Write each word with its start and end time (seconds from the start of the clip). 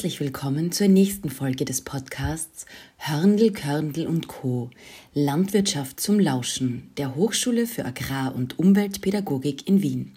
Herzlich 0.00 0.20
willkommen 0.20 0.72
zur 0.72 0.88
nächsten 0.88 1.28
Folge 1.28 1.66
des 1.66 1.82
Podcasts 1.82 2.64
Hörndl, 2.96 3.52
Körndl 3.52 4.06
und 4.06 4.28
Co. 4.28 4.70
Landwirtschaft 5.12 6.00
zum 6.00 6.18
Lauschen 6.18 6.90
der 6.96 7.16
Hochschule 7.16 7.66
für 7.66 7.84
Agrar- 7.84 8.34
und 8.34 8.58
Umweltpädagogik 8.58 9.68
in 9.68 9.82
Wien. 9.82 10.12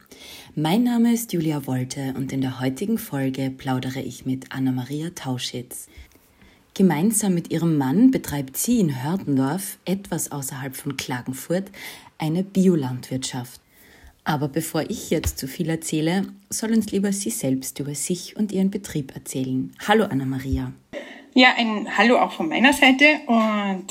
Mein 0.55 0.83
Name 0.83 1.14
ist 1.14 1.33
Julia 1.33 1.68
Wolte 1.68 2.14
und 2.15 2.32
in 2.32 2.39
der 2.39 2.61
heutigen 2.61 2.97
Folge 2.97 3.51
plaudere 3.51 4.00
ich 4.00 4.25
mit 4.25 4.54
Anna-Maria 4.54 5.10
Tauschitz. 5.10 5.88
Gemeinsam 6.74 7.33
mit 7.33 7.52
ihrem 7.52 7.77
Mann 7.77 8.10
betreibt 8.10 8.55
sie 8.55 8.79
in 8.79 9.04
Hördendorf, 9.04 9.79
etwas 9.83 10.32
außerhalb 10.32 10.77
von 10.77 10.96
Klagenfurt, 10.96 11.69
eine 12.18 12.46
Biolandwirtschaft. 12.46 13.60
Aber 14.25 14.47
bevor 14.47 14.89
ich 14.89 15.09
jetzt 15.09 15.37
zu 15.37 15.47
viel 15.47 15.69
erzähle, 15.69 16.27
soll 16.50 16.71
uns 16.71 16.91
lieber 16.91 17.11
sie 17.11 17.29
selbst 17.29 17.79
über 17.79 17.93
sich 17.93 18.37
und 18.37 18.51
ihren 18.51 18.71
Betrieb 18.71 19.13
erzählen. 19.13 19.75
Hallo 19.86 20.05
Anna-Maria. 20.05 20.71
Ja, 21.33 21.54
ein 21.57 21.97
Hallo 21.97 22.19
auch 22.19 22.32
von 22.32 22.47
meiner 22.47 22.73
Seite 22.73 23.05
und 23.25 23.86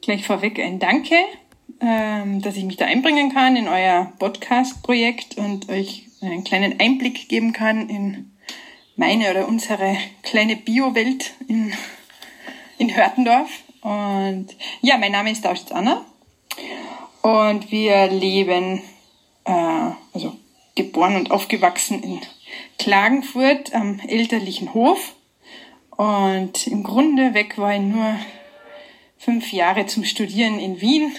gleich 0.00 0.26
vorweg 0.26 0.58
ein 0.58 0.80
Danke, 0.80 1.14
ähm, 1.80 2.42
dass 2.42 2.56
ich 2.56 2.64
mich 2.64 2.76
da 2.76 2.86
einbringen 2.86 3.32
kann 3.32 3.54
in 3.54 3.68
euer 3.68 4.12
Podcast-Projekt 4.18 5.36
und 5.38 5.68
euch 5.68 6.08
einen 6.20 6.42
kleinen 6.44 6.80
Einblick 6.80 7.28
geben 7.28 7.52
kann 7.52 7.88
in 7.88 8.32
meine 8.96 9.30
oder 9.30 9.46
unsere 9.46 9.96
kleine 10.22 10.56
Bio-Welt 10.56 11.34
in, 11.46 11.72
in 12.78 12.96
Hörtendorf. 12.96 13.50
Und 13.82 14.48
ja, 14.80 14.98
mein 14.98 15.12
Name 15.12 15.30
ist 15.30 15.46
Auschwitz 15.46 15.72
Anna 15.72 16.04
und 17.22 17.70
wir 17.70 18.08
leben 18.08 18.82
äh, 19.44 19.90
also 20.12 20.36
geboren 20.74 21.16
und 21.16 21.30
aufgewachsen 21.30 22.02
in 22.02 22.20
Klagenfurt 22.78 23.74
am 23.74 24.00
elterlichen 24.00 24.74
Hof. 24.74 25.14
Und 25.90 26.66
im 26.66 26.82
Grunde 26.82 27.34
weg 27.34 27.58
war 27.58 27.74
ich 27.74 27.82
nur 27.82 28.16
fünf 29.18 29.52
Jahre 29.52 29.86
zum 29.86 30.04
Studieren 30.04 30.58
in 30.58 30.80
Wien 30.80 31.12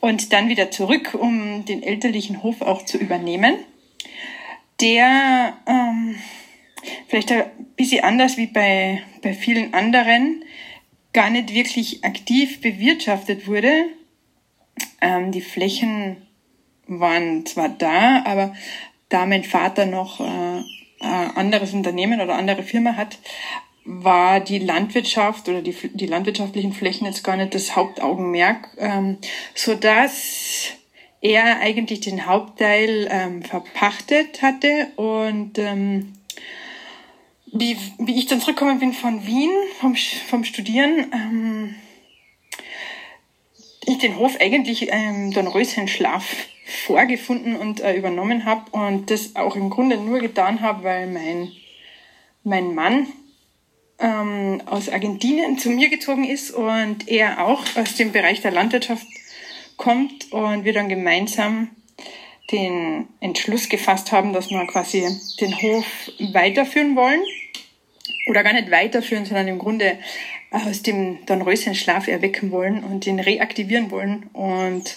und 0.00 0.32
dann 0.32 0.48
wieder 0.48 0.70
zurück, 0.70 1.16
um 1.18 1.64
den 1.64 1.82
elterlichen 1.82 2.42
Hof 2.42 2.60
auch 2.62 2.84
zu 2.84 2.98
übernehmen. 2.98 3.56
Der 4.80 5.56
ähm, 5.66 6.16
vielleicht 7.08 7.32
ein 7.32 7.50
bisschen 7.76 8.04
anders 8.04 8.36
wie 8.36 8.46
bei, 8.46 9.02
bei 9.22 9.32
vielen 9.34 9.74
anderen 9.74 10.44
gar 11.12 11.30
nicht 11.30 11.52
wirklich 11.52 12.04
aktiv 12.04 12.60
bewirtschaftet 12.60 13.46
wurde. 13.46 13.86
Ähm, 15.00 15.32
die 15.32 15.40
Flächen 15.40 16.27
waren 16.88 17.46
zwar 17.46 17.68
da, 17.68 18.22
aber 18.24 18.54
da 19.08 19.26
mein 19.26 19.44
Vater 19.44 19.86
noch 19.86 20.20
äh, 20.20 20.62
ein 21.00 21.36
anderes 21.36 21.72
Unternehmen 21.72 22.20
oder 22.20 22.34
andere 22.34 22.62
Firma 22.62 22.96
hat, 22.96 23.18
war 23.84 24.40
die 24.40 24.58
Landwirtschaft 24.58 25.48
oder 25.48 25.62
die, 25.62 25.74
die 25.94 26.06
landwirtschaftlichen 26.06 26.72
Flächen 26.72 27.06
jetzt 27.06 27.24
gar 27.24 27.36
nicht 27.36 27.54
das 27.54 27.74
Hauptaugenmerk, 27.74 28.68
ähm, 28.78 29.18
so 29.54 29.74
dass 29.74 30.72
er 31.20 31.60
eigentlich 31.60 32.00
den 32.00 32.26
Hauptteil 32.26 33.08
ähm, 33.10 33.42
verpachtet 33.42 34.42
hatte 34.42 34.88
und 34.96 35.58
ähm, 35.58 36.12
wie, 37.46 37.78
wie 37.98 38.18
ich 38.18 38.26
dann 38.26 38.40
zurückgekommen 38.40 38.78
bin 38.78 38.92
von 38.92 39.26
Wien, 39.26 39.50
vom, 39.80 39.96
vom 39.96 40.44
Studieren, 40.44 41.10
ähm, 41.12 41.74
ich 43.88 43.98
den 43.98 44.18
Hof 44.18 44.36
eigentlich 44.40 44.88
ähm, 44.90 45.32
Dornröschenschlaf 45.32 46.24
vorgefunden 46.86 47.56
und 47.56 47.80
äh, 47.80 47.94
übernommen 47.94 48.44
habe 48.44 48.70
und 48.72 49.10
das 49.10 49.34
auch 49.36 49.56
im 49.56 49.70
Grunde 49.70 49.96
nur 49.96 50.20
getan 50.20 50.60
habe, 50.60 50.84
weil 50.84 51.06
mein, 51.06 51.50
mein 52.44 52.74
Mann 52.74 53.06
ähm, 53.98 54.62
aus 54.66 54.88
Argentinien 54.88 55.58
zu 55.58 55.70
mir 55.70 55.88
gezogen 55.88 56.24
ist 56.24 56.50
und 56.50 57.08
er 57.08 57.44
auch 57.44 57.64
aus 57.76 57.94
dem 57.94 58.12
Bereich 58.12 58.42
der 58.42 58.50
Landwirtschaft 58.50 59.06
kommt 59.76 60.30
und 60.32 60.64
wir 60.64 60.74
dann 60.74 60.88
gemeinsam 60.88 61.70
den 62.52 63.08
Entschluss 63.20 63.68
gefasst 63.68 64.12
haben, 64.12 64.32
dass 64.32 64.50
wir 64.50 64.66
quasi 64.66 65.06
den 65.40 65.60
Hof 65.62 65.86
weiterführen 66.18 66.96
wollen 66.96 67.22
oder 68.28 68.42
gar 68.42 68.52
nicht 68.52 68.70
weiterführen, 68.70 69.24
sondern 69.24 69.48
im 69.48 69.58
Grunde 69.58 69.98
aus 70.50 70.82
dem 70.82 71.24
Dornröschenschlaf 71.26 72.08
erwecken 72.08 72.50
wollen 72.50 72.84
und 72.84 73.06
ihn 73.06 73.20
reaktivieren 73.20 73.90
wollen 73.90 74.28
und 74.32 74.96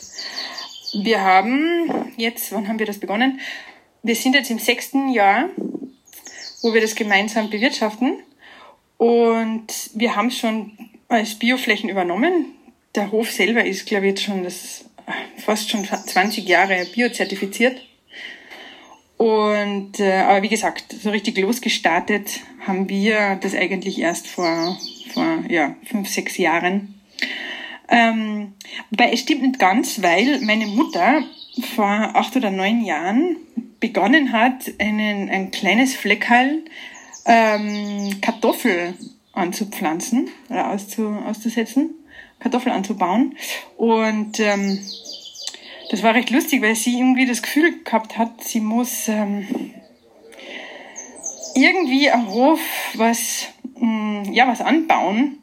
wir 0.94 1.22
haben 1.22 2.12
jetzt, 2.18 2.52
wann 2.52 2.68
haben 2.68 2.80
wir 2.80 2.86
das 2.86 3.00
begonnen? 3.00 3.40
Wir 4.04 4.16
sind 4.16 4.36
jetzt 4.36 4.52
im 4.52 4.60
sechsten 4.60 5.10
Jahr, 5.10 5.50
wo 6.62 6.74
wir 6.74 6.82
das 6.82 6.96
gemeinsam 6.96 7.50
bewirtschaften. 7.50 8.20
Und 8.98 9.68
wir 9.94 10.16
haben 10.16 10.28
es 10.28 10.38
schon 10.38 10.78
als 11.08 11.36
Bioflächen 11.36 11.90
übernommen. 11.90 12.54
Der 12.96 13.12
Hof 13.12 13.32
selber 13.32 13.64
ist, 13.64 13.86
glaube 13.86 14.06
ich, 14.06 14.12
jetzt 14.12 14.24
schon 14.24 14.44
das, 14.44 14.86
fast 15.38 15.70
schon 15.70 15.86
20 15.86 16.48
Jahre 16.48 16.86
biozertifiziert. 16.94 17.82
Und 19.22 20.00
äh, 20.00 20.22
aber 20.22 20.42
wie 20.42 20.50
gesagt, 20.50 20.96
so 21.00 21.12
richtig 21.12 21.38
losgestartet 21.38 22.40
haben 22.66 22.90
wir 22.90 23.38
das 23.40 23.54
eigentlich 23.54 24.00
erst 24.00 24.26
vor, 24.26 24.76
vor 25.14 25.44
ja, 25.48 25.76
fünf, 25.86 26.10
sechs 26.10 26.40
Jahren. 26.40 27.00
Ähm, 27.88 28.54
wobei 28.90 29.12
es 29.12 29.20
stimmt 29.20 29.44
nicht 29.44 29.60
ganz, 29.60 30.02
weil 30.02 30.42
meine 30.42 30.66
Mutter 30.66 31.22
vor 31.76 31.86
acht 31.86 32.36
oder 32.36 32.50
neun 32.50 32.84
Jahren 32.84 33.36
begonnen 33.80 34.32
hat, 34.34 34.72
einen, 34.80 35.30
ein 35.30 35.52
kleines 35.52 35.96
Fleckerl 35.96 36.64
ähm, 37.26 38.22
Kartoffel 38.22 38.96
anzupflanzen 39.34 40.32
oder 40.50 40.72
auszu, 40.72 41.10
auszusetzen, 41.28 41.92
Kartoffel 42.40 42.72
anzubauen. 42.72 43.38
Und 43.78 44.40
ähm, 44.40 44.80
das 45.92 46.04
war 46.04 46.16
recht 46.16 46.30
lustig, 46.30 46.62
weil 46.62 46.74
sie 46.74 46.98
irgendwie 46.98 47.26
das 47.26 47.42
Gefühl 47.42 47.84
gehabt 47.84 48.18
hat, 48.18 48.42
sie 48.42 48.62
muss 48.62 49.10
ähm, 49.10 49.46
irgendwie 51.54 52.10
am 52.10 52.30
Hof 52.30 52.62
was, 52.94 53.50
mh, 53.76 54.30
mm, 54.30 54.32
ja, 54.32 54.48
was 54.48 54.62
anbauen 54.62 55.38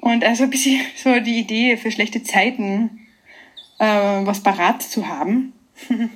und 0.00 0.22
also 0.22 0.44
ein 0.44 0.50
bisschen 0.50 0.80
so 0.96 1.18
die 1.18 1.40
Idee 1.40 1.76
für 1.76 1.90
schlechte 1.90 2.22
Zeiten, 2.22 3.00
äh, 3.80 3.84
was 3.84 4.44
parat 4.44 4.80
zu 4.80 5.08
haben. 5.08 5.52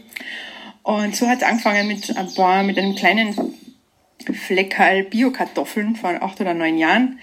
Und 0.84 1.14
so 1.14 1.28
hat 1.28 1.38
es 1.38 1.44
angefangen 1.44 1.86
mit 1.86 2.16
ein 2.16 2.32
paar, 2.34 2.62
mit 2.62 2.78
einem 2.78 2.94
kleinen 2.94 3.34
Fleckerl 4.32 5.02
Biokartoffeln 5.02 5.96
von 5.96 6.22
acht 6.22 6.40
oder 6.40 6.54
neun 6.54 6.78
Jahren. 6.78 7.18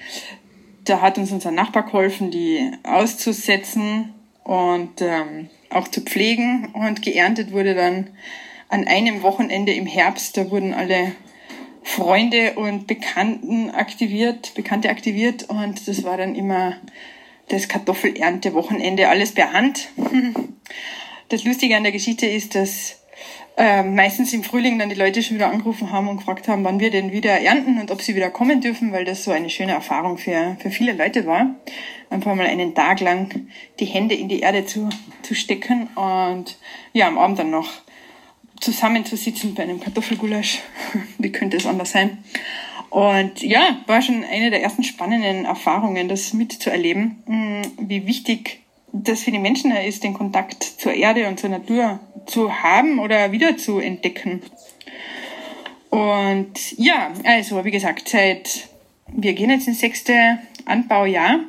Da 0.83 1.01
hat 1.01 1.17
uns 1.17 1.31
unser 1.31 1.49
Nachbar 1.49 1.83
geholfen, 1.83 2.29
die 2.29 2.71
auszusetzen 2.83 4.13
und 4.43 5.01
ähm, 5.01 5.49
auch 5.75 5.87
zu 5.87 6.01
pflegen. 6.01 6.69
Und 6.73 7.01
geerntet 7.01 7.51
wurde 7.51 7.75
dann 7.75 8.09
an 8.69 8.87
einem 8.87 9.21
Wochenende 9.21 9.73
im 9.73 9.85
Herbst. 9.85 10.37
Da 10.37 10.49
wurden 10.49 10.73
alle 10.73 11.13
Freunde 11.85 12.53
und 12.55 12.87
Bekannten 12.87 13.69
aktiviert, 13.69 14.53
Bekannte 14.55 14.89
aktiviert 14.89 15.43
und 15.43 15.87
das 15.87 16.03
war 16.03 16.17
dann 16.17 16.33
immer 16.33 16.77
das 17.47 17.67
Kartoffelernte-Wochenende, 17.67 19.07
alles 19.07 19.33
per 19.33 19.53
Hand. 19.53 19.89
Das 21.29 21.43
Lustige 21.43 21.75
an 21.75 21.81
der 21.81 21.91
Geschichte 21.91 22.27
ist, 22.27 22.53
dass 22.53 23.01
äh, 23.57 23.83
meistens 23.83 24.33
im 24.33 24.43
Frühling 24.43 24.77
dann 24.79 24.89
die 24.89 24.95
Leute 24.95 25.23
schon 25.23 25.37
wieder 25.37 25.49
angerufen 25.49 25.91
haben 25.91 26.07
und 26.07 26.17
gefragt 26.17 26.47
haben, 26.47 26.63
wann 26.63 26.79
wir 26.79 26.91
denn 26.91 27.11
wieder 27.11 27.39
ernten 27.39 27.79
und 27.79 27.91
ob 27.91 28.01
sie 28.01 28.15
wieder 28.15 28.29
kommen 28.29 28.61
dürfen, 28.61 28.91
weil 28.91 29.05
das 29.05 29.23
so 29.23 29.31
eine 29.31 29.49
schöne 29.49 29.71
Erfahrung 29.71 30.17
für, 30.17 30.57
für 30.59 30.69
viele 30.69 30.93
Leute 30.93 31.25
war. 31.25 31.55
Einfach 32.09 32.35
mal 32.35 32.45
einen 32.45 32.75
Tag 32.75 32.99
lang 32.99 33.47
die 33.79 33.85
Hände 33.85 34.15
in 34.15 34.27
die 34.27 34.41
Erde 34.41 34.65
zu, 34.65 34.89
zu 35.21 35.35
stecken 35.35 35.87
und 35.95 36.57
ja, 36.93 37.07
am 37.07 37.17
Abend 37.17 37.39
dann 37.39 37.49
noch 37.49 37.69
zusammenzusitzen 38.59 39.55
bei 39.55 39.63
einem 39.63 39.79
Kartoffelgulasch. 39.79 40.61
Wie 41.17 41.31
könnte 41.31 41.57
es 41.57 41.65
anders 41.65 41.91
sein? 41.91 42.23
Und 42.89 43.41
ja, 43.41 43.79
war 43.87 44.01
schon 44.01 44.23
eine 44.23 44.51
der 44.51 44.63
ersten 44.63 44.83
spannenden 44.83 45.45
Erfahrungen, 45.45 46.07
das 46.07 46.33
mitzuerleben, 46.33 47.23
mm, 47.25 47.61
wie 47.89 48.07
wichtig 48.07 48.64
das 49.03 49.23
für 49.23 49.31
die 49.31 49.39
Menschen 49.39 49.71
ist, 49.71 50.03
den 50.03 50.13
Kontakt 50.13 50.63
zur 50.63 50.93
Erde 50.93 51.27
und 51.27 51.39
zur 51.39 51.49
Natur 51.49 51.99
zu 52.25 52.63
haben 52.63 52.99
oder 52.99 53.31
wieder 53.31 53.57
zu 53.57 53.79
entdecken. 53.79 54.41
Und 55.89 56.77
ja, 56.77 57.11
also 57.23 57.63
wie 57.63 57.71
gesagt, 57.71 58.09
seit 58.09 58.69
wir 59.07 59.33
gehen 59.33 59.49
jetzt 59.49 59.67
ins 59.67 59.79
sechste 59.79 60.39
Anbaujahr 60.65 61.39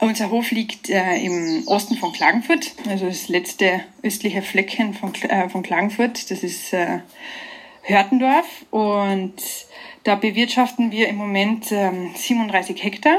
unser 0.00 0.30
Hof 0.30 0.50
liegt 0.50 0.90
äh, 0.90 1.16
im 1.16 1.66
Osten 1.66 1.96
von 1.96 2.12
Klagenfurt, 2.12 2.72
also 2.88 3.06
das 3.06 3.28
letzte 3.28 3.80
östliche 4.02 4.42
Fleckchen 4.42 4.94
von, 4.94 5.14
äh, 5.14 5.48
von 5.48 5.62
Klagenfurt. 5.62 6.30
Das 6.30 6.42
ist 6.42 6.72
äh, 6.72 7.00
Hörtendorf 7.82 8.46
und 8.70 9.34
da 10.04 10.14
bewirtschaften 10.14 10.90
wir 10.90 11.08
im 11.08 11.16
Moment 11.16 11.70
ähm, 11.70 12.10
37 12.14 12.82
Hektar 12.82 13.18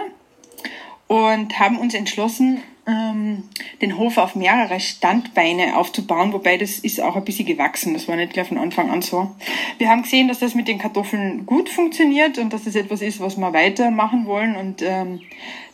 und 1.08 1.60
haben 1.60 1.80
uns 1.80 1.94
entschlossen, 1.94 2.62
ähm, 2.88 3.44
den 3.82 3.98
Hof 3.98 4.18
auf 4.18 4.36
mehrere 4.36 4.80
Standbeine 4.80 5.78
aufzubauen, 5.78 6.34
wobei 6.34 6.58
das 6.58 6.80
ist 6.80 7.02
auch 7.02 7.16
ein 7.16 7.26
bisschen 7.26 7.46
gewachsen. 7.46 7.94
Das 7.94 8.08
war 8.08 8.16
nicht 8.16 8.34
gleich 8.34 8.48
von 8.48 8.58
Anfang 8.58 8.90
an 8.92 9.02
so. 9.02 9.32
Wir 9.78 9.90
haben 9.90 10.04
gesehen, 10.04 10.28
dass 10.28 10.40
das 10.40 10.56
mit 10.56 10.68
den 10.68 10.78
Kartoffeln 10.78 11.46
gut 11.46 11.70
funktioniert 11.70 12.38
und 12.38 12.54
dass 12.54 12.66
das 12.66 12.76
etwas 12.76 13.02
ist, 13.02 13.20
was 13.20 13.38
wir 13.38 13.54
weitermachen 13.54 14.26
wollen. 14.28 14.56
Und 14.56 14.82
ähm, 14.82 15.22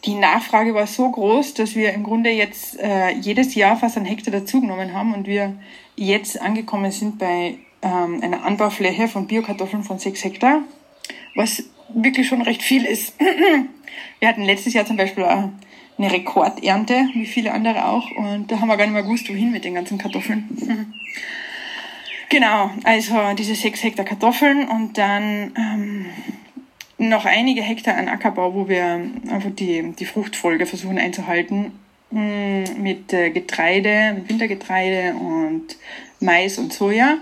die 0.06 0.16
Nachfrage 0.16 0.74
war 0.74 0.88
so 0.88 1.10
groß, 1.10 1.54
dass 1.54 1.76
wir 1.76 1.94
im 1.94 2.04
Grunde 2.04 2.32
jetzt 2.32 2.80
äh, 2.80 3.12
jedes 3.12 3.56
Jahr 3.56 3.76
fast 3.76 3.98
einen 3.98 4.06
Hektar 4.06 4.32
dazugenommen 4.32 4.94
haben 4.94 5.14
und 5.14 5.28
wir 5.28 5.56
jetzt 5.96 6.42
angekommen 6.42 6.92
sind 6.92 7.20
bei 7.20 7.58
ähm, 7.82 8.20
einer 8.22 8.44
Anbaufläche 8.46 9.08
von 9.08 9.28
Biokartoffeln 9.28 9.84
von 9.84 10.00
sechs 10.00 10.24
Hektar, 10.24 10.62
was 11.36 11.64
wirklich 11.94 12.28
schon 12.28 12.42
recht 12.42 12.64
viel 12.64 12.86
ist. 12.86 13.16
Wir 14.20 14.28
hatten 14.28 14.44
letztes 14.44 14.74
Jahr 14.74 14.86
zum 14.86 14.98
Beispiel 14.98 15.24
eine 15.24 16.12
Rekordernte, 16.12 17.10
wie 17.14 17.26
viele 17.26 17.52
andere 17.52 17.88
auch, 17.88 18.10
und 18.12 18.52
da 18.52 18.60
haben 18.60 18.70
wir 18.70 18.78
gar 18.78 18.86
nicht 18.86 18.94
mehr 18.94 19.04
gewusst, 19.04 19.30
wohin 19.30 19.52
mit 19.52 19.66
den 19.66 19.76
ganzen 19.76 19.98
Kartoffeln. 19.98 20.48
genau, 22.30 22.72
also 22.84 23.16
diese 23.38 23.56
sechs 23.56 23.84
Hektar 23.84 24.06
Kartoffeln 24.06 24.68
und 24.68 24.98
dann 24.98 25.54
ähm, 25.58 26.06
noch 26.98 27.26
einige 27.26 27.62
Hektar 27.62 27.98
an 27.98 28.08
Ackerbau, 28.08 28.54
wo 28.54 28.70
wir 28.70 29.02
einfach 29.30 29.52
die, 29.52 29.92
die 29.98 30.06
Fruchtfolge 30.06 30.66
versuchen 30.66 30.98
einzuhalten 30.98 31.72
mm, 32.12 32.64
mit 32.78 33.12
äh, 33.14 33.32
Getreide, 33.32 34.14
mit 34.16 34.30
Wintergetreide 34.30 35.16
und 35.16 35.78
Mais 36.20 36.58
und 36.58 36.74
Soja. 36.74 37.18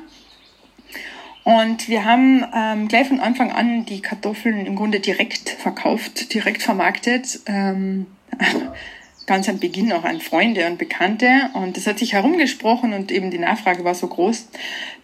Und 1.50 1.90
wir 1.90 2.06
haben 2.06 2.46
ähm, 2.54 2.88
gleich 2.88 3.08
von 3.08 3.20
Anfang 3.20 3.52
an 3.52 3.84
die 3.84 4.04
Kartoffeln 4.04 4.68
im 4.68 4.76
Grunde 4.76 5.00
direkt 5.00 5.50
verkauft, 5.50 6.32
direkt 6.36 6.62
vermarktet. 6.62 7.40
Ähm, 7.48 8.06
ganz 9.26 9.50
am 9.50 9.58
Beginn 9.58 9.92
auch 9.92 10.04
an 10.04 10.22
Freunde 10.22 10.68
und 10.68 10.78
Bekannte. 10.78 11.50
Und 11.56 11.76
das 11.76 11.88
hat 11.88 11.98
sich 11.98 12.14
herumgesprochen 12.14 12.94
und 12.94 13.12
eben 13.12 13.32
die 13.32 13.40
Nachfrage 13.40 13.84
war 13.84 13.96
so 13.96 14.06
groß, 14.06 14.48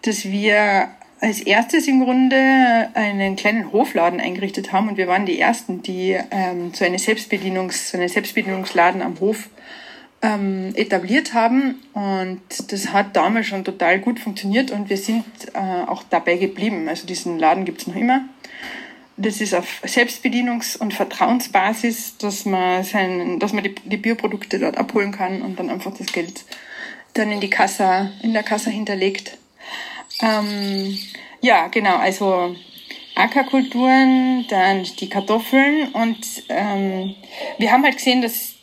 dass 0.02 0.26
wir 0.26 0.88
als 1.18 1.40
erstes 1.40 1.88
im 1.88 2.04
Grunde 2.04 2.90
einen 2.94 3.34
kleinen 3.34 3.72
Hofladen 3.72 4.20
eingerichtet 4.20 4.70
haben 4.70 4.88
und 4.88 4.98
wir 4.98 5.08
waren 5.08 5.26
die 5.26 5.40
ersten, 5.40 5.82
die 5.82 6.16
ähm, 6.30 6.72
so 6.72 6.84
eine 6.84 7.00
Selbstbedienungs, 7.00 7.90
so 7.90 7.98
einen 7.98 8.08
Selbstbedienungsladen 8.08 9.02
am 9.02 9.18
Hof 9.18 9.48
ähm, 10.22 10.72
etabliert 10.74 11.34
haben 11.34 11.76
und 11.92 12.40
das 12.68 12.92
hat 12.92 13.14
damals 13.16 13.46
schon 13.46 13.64
total 13.64 13.98
gut 13.98 14.18
funktioniert 14.18 14.70
und 14.70 14.88
wir 14.88 14.96
sind 14.96 15.24
äh, 15.52 15.58
auch 15.58 16.02
dabei 16.08 16.36
geblieben. 16.36 16.88
Also 16.88 17.06
diesen 17.06 17.38
Laden 17.38 17.64
gibt's 17.64 17.86
noch 17.86 17.96
immer. 17.96 18.24
Das 19.18 19.40
ist 19.40 19.54
auf 19.54 19.82
Selbstbedienungs- 19.84 20.76
und 20.76 20.92
Vertrauensbasis, 20.92 22.18
dass 22.18 22.44
man, 22.44 22.84
sein, 22.84 23.38
dass 23.38 23.52
man 23.52 23.64
die, 23.64 23.74
die 23.74 23.96
Bioprodukte 23.96 24.58
dort 24.58 24.76
abholen 24.76 25.12
kann 25.12 25.40
und 25.40 25.58
dann 25.58 25.70
einfach 25.70 25.92
das 25.96 26.12
Geld 26.12 26.44
dann 27.14 27.32
in 27.32 27.40
die 27.40 27.48
Kasse, 27.50 28.12
in 28.22 28.34
der 28.34 28.42
Kasse 28.42 28.70
hinterlegt. 28.70 29.38
Ähm, 30.20 30.98
ja, 31.40 31.68
genau, 31.68 31.96
also 31.96 32.54
Ackerkulturen, 33.14 34.46
dann 34.48 34.84
die 35.00 35.08
Kartoffeln 35.08 35.88
und 35.92 36.18
ähm, 36.50 37.14
wir 37.58 37.72
haben 37.72 37.84
halt 37.84 37.96
gesehen, 37.96 38.20
dass 38.20 38.55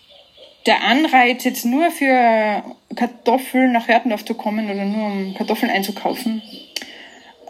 der 0.66 0.84
Anreiz 0.84 1.44
jetzt 1.44 1.66
nur 1.66 1.92
für 1.92 2.64
Kartoffeln 2.96 3.72
nach 3.72 3.88
Hörtendorf 3.88 4.26
zu 4.26 4.34
kommen 4.34 4.70
oder 4.70 4.86
nur 4.86 5.08
um 5.08 5.34
Kartoffeln 5.36 5.72
einzukaufen, 5.72 6.42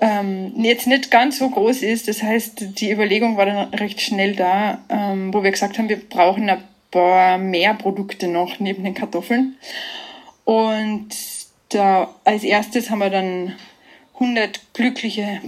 ähm, 0.02 0.54
jetzt 0.58 0.88
nicht 0.88 1.12
ganz 1.12 1.38
so 1.38 1.50
groß 1.50 1.82
ist. 1.82 2.08
Das 2.08 2.24
heißt, 2.24 2.80
die 2.80 2.92
Überlegung 2.92 3.38
war 3.38 3.46
dann 3.46 3.74
recht 3.74 4.02
schnell 4.02 4.36
da, 4.36 4.80
ähm, 4.90 5.34
wo 5.34 5.44
wir 5.44 5.52
gesagt 5.52 5.78
haben, 5.78 5.90
wir 5.90 5.98
brauchen 5.98 6.50
ein 6.50 6.64
paar 6.92 7.38
mehr 7.38 7.74
Produkte 7.74 8.28
noch 8.28 8.60
neben 8.60 8.84
den 8.84 8.96
Kartoffeln. 8.96 9.58
Und 10.44 11.10
da 11.70 12.14
als 12.24 12.44
erstes 12.44 12.90
haben 12.90 13.00
wir 13.00 13.10
dann 13.10 13.56
100 14.16 14.74
glückliche 14.74 15.42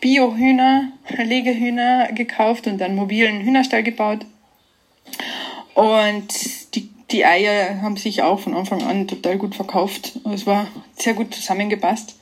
Biohühner, 0.00 0.92
Legehühner 1.16 2.08
gekauft 2.12 2.66
und 2.66 2.80
einen 2.80 2.96
mobilen 2.96 3.42
Hühnerstall 3.42 3.82
gebaut. 3.82 4.26
Und 5.74 6.74
die 6.74 6.88
die 7.12 7.24
Eier 7.24 7.82
haben 7.82 7.96
sich 7.96 8.22
auch 8.22 8.40
von 8.40 8.54
Anfang 8.54 8.82
an 8.82 9.08
total 9.08 9.38
gut 9.38 9.54
verkauft. 9.54 10.18
Es 10.32 10.46
war 10.46 10.66
sehr 10.96 11.14
gut 11.14 11.34
zusammengepasst. 11.34 12.18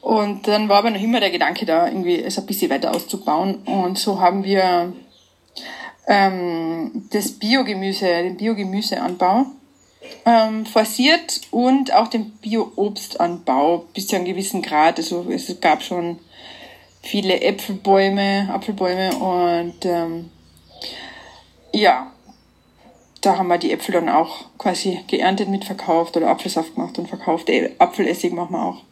Und 0.00 0.48
dann 0.48 0.68
war 0.68 0.78
aber 0.78 0.90
noch 0.90 1.00
immer 1.00 1.20
der 1.20 1.30
Gedanke 1.30 1.66
da, 1.66 1.86
irgendwie 1.86 2.22
es 2.22 2.38
ein 2.38 2.46
bisschen 2.46 2.70
weiter 2.70 2.94
auszubauen. 2.94 3.56
Und 3.66 3.98
so 3.98 4.20
haben 4.20 4.44
wir 4.44 4.92
ähm, 6.06 7.08
das 7.12 7.32
Biogemüse, 7.32 8.06
den 8.06 8.36
Biogemüseanbau 8.36 9.46
ähm, 10.24 10.66
forciert 10.66 11.42
und 11.50 11.92
auch 11.92 12.08
den 12.08 12.30
Bio-Obstanbau 12.30 13.86
bis 13.92 14.06
zu 14.06 14.16
einem 14.16 14.24
gewissen 14.24 14.62
Grad. 14.62 14.98
Also 14.98 15.26
es 15.30 15.60
gab 15.60 15.82
schon 15.82 16.18
viele 17.02 17.40
Äpfelbäume, 17.40 18.48
Apfelbäume 18.52 19.14
und 19.16 19.84
ähm, 19.84 20.30
ja, 21.72 22.10
da 23.20 23.38
haben 23.38 23.48
wir 23.48 23.58
die 23.58 23.72
Äpfel 23.72 23.92
dann 23.92 24.08
auch 24.08 24.46
quasi 24.58 25.00
geerntet 25.06 25.48
mitverkauft 25.48 26.16
oder 26.16 26.28
Apfelsaft 26.28 26.74
gemacht 26.74 26.98
und 26.98 27.08
verkauft. 27.08 27.50
Apfelessig 27.78 28.32
machen 28.32 28.52
wir 28.52 28.64
auch. 28.64 28.82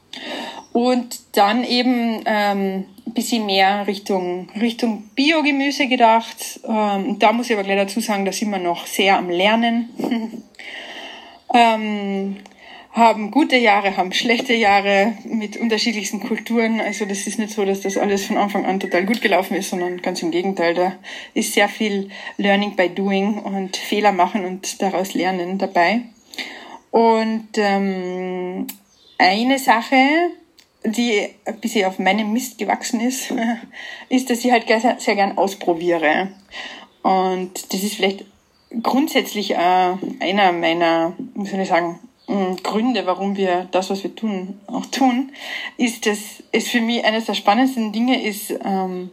Und 0.72 1.20
dann 1.32 1.64
eben 1.64 2.22
ähm, 2.26 2.84
ein 3.06 3.12
bisschen 3.14 3.46
mehr 3.46 3.86
Richtung, 3.86 4.48
Richtung 4.60 5.04
Biogemüse 5.14 5.88
gedacht. 5.88 6.60
Ähm, 6.68 7.18
da 7.18 7.32
muss 7.32 7.46
ich 7.50 7.54
aber 7.54 7.64
gleich 7.64 7.78
dazu 7.78 8.00
sagen, 8.00 8.24
da 8.24 8.32
sind 8.32 8.50
wir 8.50 8.58
noch 8.58 8.86
sehr 8.86 9.16
am 9.16 9.30
Lernen. 9.30 9.88
ähm, 11.54 12.36
haben 12.92 13.30
gute 13.30 13.56
Jahre, 13.56 13.96
haben 13.96 14.12
schlechte 14.12 14.54
Jahre 14.54 15.14
mit 15.24 15.56
unterschiedlichsten 15.56 16.20
Kulturen. 16.20 16.80
Also 16.80 17.04
das 17.04 17.26
ist 17.26 17.38
nicht 17.38 17.52
so, 17.52 17.64
dass 17.64 17.80
das 17.82 17.96
alles 17.96 18.24
von 18.24 18.38
Anfang 18.38 18.64
an 18.64 18.80
total 18.80 19.04
gut 19.04 19.20
gelaufen 19.20 19.56
ist, 19.56 19.70
sondern 19.70 20.02
ganz 20.02 20.22
im 20.22 20.30
Gegenteil. 20.30 20.74
Da 20.74 20.96
ist 21.34 21.52
sehr 21.52 21.68
viel 21.68 22.10
Learning 22.38 22.76
by 22.76 22.88
Doing 22.88 23.38
und 23.38 23.76
Fehler 23.76 24.12
machen 24.12 24.44
und 24.44 24.80
daraus 24.82 25.14
lernen 25.14 25.58
dabei. 25.58 26.02
Und 26.90 27.48
ähm, 27.56 28.66
eine 29.18 29.58
Sache, 29.58 29.96
die 30.84 31.28
ein 31.44 31.60
bisschen 31.60 31.86
auf 31.86 31.98
meinem 31.98 32.32
Mist 32.32 32.58
gewachsen 32.58 33.00
ist, 33.00 33.32
ist, 34.08 34.30
dass 34.30 34.44
ich 34.44 34.50
halt 34.50 34.66
sehr, 34.98 35.14
gern 35.14 35.36
ausprobiere. 35.36 36.28
Und 37.02 37.72
das 37.72 37.82
ist 37.82 37.94
vielleicht 37.94 38.24
grundsätzlich 38.82 39.52
äh, 39.52 39.56
einer 39.56 40.52
meiner, 40.52 41.14
wie 41.34 41.46
soll 41.46 41.60
ich 41.60 41.68
sagen, 41.68 42.00
Gründe, 42.62 43.06
warum 43.06 43.36
wir 43.36 43.68
das, 43.70 43.88
was 43.88 44.02
wir 44.02 44.14
tun, 44.14 44.60
auch 44.66 44.84
tun, 44.86 45.32
ist, 45.78 46.04
dass 46.04 46.18
es 46.52 46.68
für 46.68 46.80
mich 46.80 47.04
eines 47.04 47.24
der 47.24 47.34
spannendsten 47.34 47.92
Dinge 47.92 48.22
ist, 48.22 48.50
ähm, 48.50 49.10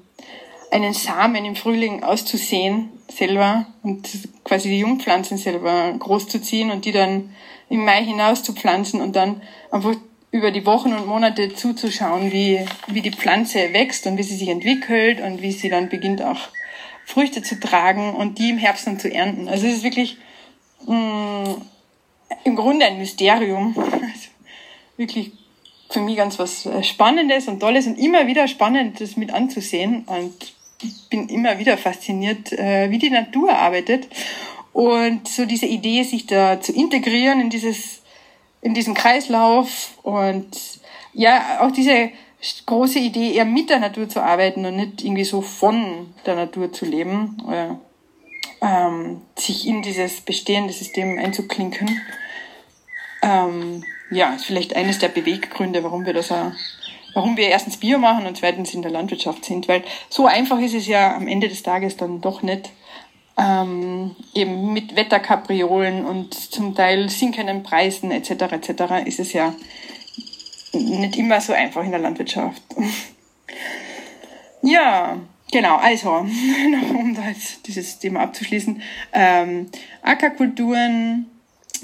einen 0.69 0.93
Samen 0.93 1.45
im 1.45 1.55
Frühling 1.55 2.03
auszusehen 2.03 2.89
selber 3.07 3.67
und 3.84 4.10
quasi 4.43 4.69
die 4.69 4.79
Jungpflanzen 4.79 5.38
selber 5.38 5.93
großzuziehen 5.98 6.72
und 6.72 6.84
die 6.84 6.91
dann 6.91 7.34
im 7.69 7.86
Mai 7.86 8.03
hinaus 8.03 8.43
zu 8.43 8.53
pflanzen 8.53 9.00
und 9.00 9.15
dann 9.15 9.41
einfach 9.72 9.95
über 10.31 10.51
die 10.51 10.65
Wochen 10.65 10.91
und 10.91 11.07
Monate 11.07 11.53
zuzuschauen, 11.53 12.34
wie, 12.34 12.65
wie 12.88 13.01
die 13.01 13.12
Pflanze 13.12 13.72
wächst 13.72 14.05
und 14.07 14.17
wie 14.17 14.24
sie 14.24 14.36
sich 14.36 14.50
entwickelt 14.50 15.22
und 15.22 15.41
wie 15.41 15.53
sie 15.53 15.69
dann 15.69 15.88
beginnt 15.88 16.22
auch 16.22 16.50
Früchte 17.05 17.41
zu 17.41 17.57
tragen 17.60 18.13
und 18.13 18.39
die 18.39 18.50
im 18.50 18.57
Herbst 18.57 18.88
dann 18.88 19.00
zu 19.00 19.10
ernten. 19.10 19.48
Also 19.48 19.67
es 19.67 19.75
ist 19.75 19.84
wirklich 19.84 20.17
mh, 20.86 21.55
im 22.44 22.55
Grunde 22.55 22.86
ein 22.86 22.98
Mysterium. 22.98 23.75
Also 24.05 24.29
wirklich 24.98 25.32
für 25.89 26.00
mich 26.00 26.17
ganz 26.17 26.39
was 26.39 26.65
äh, 26.65 26.84
Spannendes 26.84 27.48
und 27.48 27.60
Tolles 27.60 27.88
und 27.88 27.98
immer 27.98 28.27
wieder 28.27 28.48
spannend, 28.48 29.01
das 29.01 29.17
mit 29.17 29.34
anzusehen. 29.34 30.03
Und 30.05 30.53
ich 30.82 31.10
bin 31.10 31.27
immer 31.29 31.60
wieder 31.60 31.77
fasziniert, 31.77 32.51
äh, 32.53 32.89
wie 32.91 32.98
die 32.98 33.10
Natur 33.10 33.53
arbeitet. 33.53 34.08
Und 34.74 35.27
so 35.27 35.46
diese 35.46 35.65
Idee, 35.65 36.03
sich 36.03 36.27
da 36.27 36.60
zu 36.60 36.74
integrieren 36.74 37.39
in 37.39 37.50
dieses, 37.50 38.01
in 38.62 38.74
diesen 38.74 38.94
Kreislauf 38.94 39.98
und 40.03 40.50
ja, 41.13 41.60
auch 41.62 41.72
diese 41.72 42.12
große 42.65 43.00
Idee, 43.00 43.34
eher 43.34 43.46
mit 43.46 43.70
der 43.70 43.79
Natur 43.79 44.10
zu 44.10 44.22
arbeiten 44.22 44.65
und 44.65 44.75
nicht 44.75 45.03
irgendwie 45.03 45.24
so 45.24 45.41
von 45.41 46.13
der 46.25 46.36
Natur 46.36 46.74
zu 46.74 46.86
leben 46.86 47.38
oder 47.48 47.79
ähm, 48.62 49.21
sich 49.38 49.67
in 49.67 49.81
dieses 49.81 50.21
bestehende 50.21 50.74
System 50.74 51.17
einzuklinken 51.19 52.01
ähm, 53.25 53.83
ja, 54.12 54.33
ist 54.33 54.45
vielleicht 54.45 54.75
eines 54.75 55.00
der 55.00 55.09
Beweggründe, 55.09 55.83
warum 55.83 56.05
wir 56.05 56.13
das 56.13 56.31
warum 57.13 57.38
wir 57.38 57.47
erstens 57.47 57.77
Bio 57.77 57.97
machen 57.97 58.27
und 58.27 58.38
zweitens 58.38 58.74
in 58.74 58.81
der 58.81 58.91
Landwirtschaft 58.91 59.45
sind, 59.45 59.67
weil 59.67 59.83
so 60.09 60.27
einfach 60.27 60.59
ist 60.59 60.75
es 60.75 60.85
ja 60.85 61.15
am 61.15 61.27
Ende 61.27 61.47
des 61.47 61.63
Tages 61.63 61.97
dann 61.97 62.21
doch 62.21 62.41
nicht. 62.41 62.69
Ähm, 63.38 64.15
eben 64.33 64.71
mit 64.71 64.95
Wetterkapriolen 64.95 66.05
und 66.05 66.33
zum 66.33 66.74
Teil 66.74 67.09
sinkenden 67.09 67.63
Preisen 67.63 68.12
etc. 68.12 68.29
etc. 68.53 69.05
ist 69.05 69.19
es 69.19 69.33
ja 69.33 69.53
nicht 70.71 71.17
immer 71.17 71.41
so 71.41 71.51
einfach 71.51 71.83
in 71.83 71.91
der 71.91 72.00
Landwirtschaft. 72.00 72.62
ja, 74.62 75.17
genau, 75.52 75.78
also, 75.78 76.10
um 76.98 77.16
da 77.16 77.30
jetzt 77.30 77.68
dieses 77.68 78.00
Thema 78.00 78.22
abzuschließen, 78.22 78.82
ähm, 79.14 79.68
Ackerkulturen, 80.02 81.28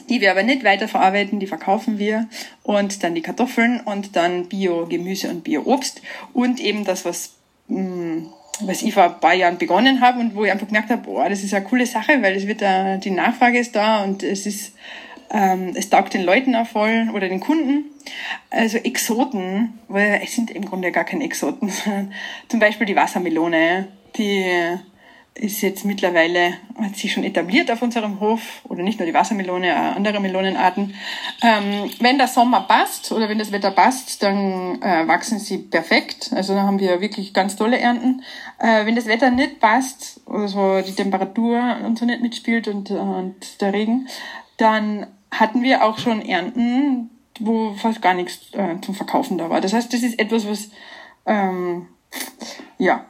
die 0.10 0.22
wir 0.22 0.32
aber 0.32 0.44
nicht 0.44 0.64
weiterverarbeiten, 0.64 1.40
die 1.40 1.48
verkaufen 1.48 1.98
wir 1.98 2.28
und 2.64 3.04
dann 3.04 3.16
die 3.16 3.22
Kartoffeln 3.22 3.82
und 3.82 4.16
dann 4.16 4.48
Bio-Gemüse 4.48 5.30
und 5.30 5.44
Bio-Obst 5.44 6.02
und 6.34 6.60
eben 6.60 6.86
das, 6.86 7.06
was, 7.06 7.34
mh, 7.68 7.82
mm, 7.82 8.34
was 8.62 8.82
ich 8.82 8.94
vor 8.94 9.04
ein 9.04 9.20
paar 9.20 9.34
Jahren 9.34 9.58
begonnen 9.58 10.02
habe 10.02 10.20
und 10.20 10.36
wo 10.36 10.44
ich 10.44 10.52
einfach 10.52 10.68
gemerkt 10.68 10.90
habe, 10.90 11.02
boah, 11.02 11.30
das 11.30 11.44
ist 11.44 11.54
eine 11.54 11.66
coole 11.66 11.86
Sache, 11.86 12.22
weil 12.22 12.36
es 12.36 12.48
wird 12.48 12.62
da, 12.62 12.98
die 12.98 13.10
Nachfrage 13.10 13.58
ist 13.58 13.76
da 13.76 14.04
und 14.04 14.24
es 14.24 14.46
ist, 14.46 14.74
ähm, 15.32 15.74
es 15.76 15.90
taugt 15.90 16.14
den 16.14 16.24
Leuten 16.24 16.56
auch 16.56 16.68
voll 16.68 17.10
oder 17.14 17.30
den 17.30 17.40
Kunden. 17.40 17.86
Also 18.50 18.78
Exoten, 18.78 19.80
weil 19.88 20.22
es 20.24 20.36
sind 20.36 20.52
im 20.52 20.66
Grunde 20.66 20.92
gar 20.92 21.06
keine 21.06 21.24
Exoten, 21.24 21.72
zum 22.50 22.60
Beispiel 22.60 22.86
die 22.86 22.96
Wassermelone, 22.96 23.88
die 24.18 24.46
ist 25.34 25.62
jetzt 25.62 25.86
mittlerweile, 25.86 26.56
hat 26.78 26.98
sich 26.98 27.14
schon 27.14 27.24
etabliert 27.24 27.72
auf 27.72 27.82
unserem 27.82 28.20
Hof, 28.20 28.62
oder 28.66 28.84
nicht 28.84 29.00
nur 29.00 29.06
die 29.06 29.14
Wassermelone, 29.14 29.74
auch 29.74 29.96
andere 29.96 30.20
Melonenarten. 30.20 30.94
Ähm, 31.42 31.90
wenn 32.00 32.18
der 32.18 32.28
Sommer 32.28 32.62
passt 32.62 33.14
oder 33.14 33.30
wenn 33.30 33.40
das 33.40 33.54
Wetter 33.54 33.72
passt, 33.72 34.22
dann 34.24 34.82
äh, 34.82 35.08
wachsen 35.08 35.40
sie 35.40 35.60
perfekt. 35.60 36.32
Also 36.36 36.54
da 36.54 36.64
haben 36.64 36.80
wir 36.80 37.00
wirklich 37.00 37.34
ganz 37.34 37.56
tolle 37.56 37.80
Ernten. 37.80 38.24
Äh, 38.60 38.86
wenn 38.86 38.96
das 38.96 39.06
Wetter 39.06 39.32
nicht 39.32 39.62
passt, 39.62 40.20
also 40.26 40.82
die 40.82 40.96
Temperatur 40.96 41.78
und 41.86 41.98
so 41.98 42.06
nicht 42.06 42.22
mitspielt 42.22 42.68
und, 42.68 42.92
und 42.92 43.62
der 43.62 43.72
Regen, 43.72 44.10
dann 44.58 45.08
hatten 45.32 45.64
wir 45.64 45.84
auch 45.84 45.98
schon 45.98 46.22
Ernten, 46.22 47.10
wo 47.40 47.74
fast 47.74 48.02
gar 48.02 48.14
nichts 48.14 48.54
äh, 48.54 48.80
zum 48.82 48.94
Verkaufen 48.94 49.38
da 49.38 49.50
war. 49.50 49.62
Das 49.62 49.74
heißt, 49.74 49.94
das 49.94 50.04
ist 50.04 50.20
etwas, 50.20 50.48
was, 50.48 50.70
ähm, 51.26 51.88
ja, 52.78 53.06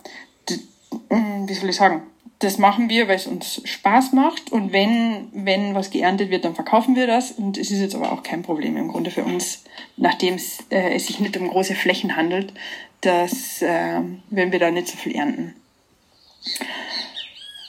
wie 1.10 1.54
soll 1.54 1.70
ich 1.70 1.76
sagen, 1.76 2.04
das 2.40 2.58
machen 2.58 2.90
wir, 2.90 3.08
weil 3.08 3.18
es 3.18 3.28
uns 3.28 3.62
Spaß 3.66 4.14
macht. 4.14 4.52
Und 4.52 4.74
wenn, 4.74 5.30
wenn 5.32 5.76
was 5.76 5.92
geerntet 5.92 6.30
wird, 6.32 6.44
dann 6.44 6.56
verkaufen 6.56 6.96
wir 6.96 7.06
das. 7.08 7.32
Und 7.32 7.58
es 7.58 7.70
ist 7.72 7.82
jetzt 7.82 7.96
aber 7.96 8.12
auch 8.12 8.24
kein 8.24 8.42
Problem 8.42 8.78
im 8.78 8.88
Grunde 8.88 9.12
für 9.12 9.24
uns, 9.24 9.64
nachdem 9.96 10.36
es, 10.36 10.60
äh, 10.70 10.96
es 10.96 11.08
sich 11.08 11.20
nicht 11.20 11.38
um 11.38 11.50
große 11.50 11.76
Flächen 11.76 12.16
handelt, 12.16 12.54
dass, 13.02 13.62
äh, 13.62 14.02
wenn 14.30 14.52
wir 14.52 14.60
da 14.60 14.72
nicht 14.72 14.88
so 14.88 14.98
viel 14.98 15.16
ernten. 15.16 15.56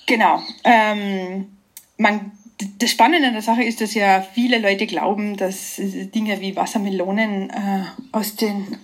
Genau. 0.07 0.43
Ähm, 0.65 1.57
man, 1.99 2.33
das 2.79 2.91
Spannende 2.91 3.29
an 3.29 3.35
der 3.35 3.43
Sache 3.43 3.63
ist, 3.63 3.81
dass 3.81 3.95
ja 3.95 4.21
viele 4.21 4.59
Leute 4.59 4.87
glauben, 4.87 5.37
dass 5.37 5.77
Dinge 5.77 6.41
wie 6.41 6.57
Wassermelonen 6.57 7.51
äh, 7.51 7.85
aus 8.13 8.37
den, 8.37 8.77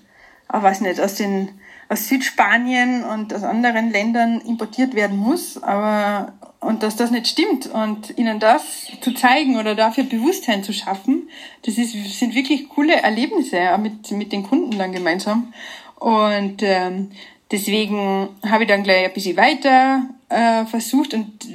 äh, 0.53 0.63
weiß 0.63 0.81
nicht, 0.83 1.01
aus 1.01 1.15
den 1.15 1.51
aus 1.91 2.09
Südspanien 2.09 3.03
und 3.05 3.33
aus 3.33 3.43
anderen 3.43 3.91
Ländern 3.91 4.43
importiert 4.43 4.95
werden 4.95 5.17
muss, 5.17 5.63
aber 5.63 6.35
und 6.61 6.83
dass 6.83 6.97
das 6.97 7.11
nicht 7.11 7.29
stimmt 7.29 7.67
und 7.67 8.19
ihnen 8.19 8.41
das 8.41 8.89
zu 9.01 9.15
zeigen 9.15 9.57
oder 9.57 9.75
dafür 9.75 10.05
Bewusstsein 10.05 10.65
zu 10.65 10.73
schaffen, 10.73 11.29
das 11.63 11.79
ist, 11.79 11.93
sind 12.19 12.35
wirklich 12.35 12.69
coole 12.69 12.97
Erlebnisse 12.97 13.57
mit, 13.79 14.11
mit 14.11 14.33
den 14.33 14.43
Kunden 14.43 14.77
dann 14.77 14.93
gemeinsam. 14.93 15.53
Und 16.01 16.63
ähm, 16.63 17.11
deswegen 17.53 18.29
habe 18.45 18.65
ich 18.65 18.69
dann 18.69 18.83
gleich 18.83 19.07
ein 19.07 19.13
bisschen 19.13 19.37
weiter 19.37 20.09
äh, 20.29 20.65
versucht 20.67 21.15
und 21.15 21.47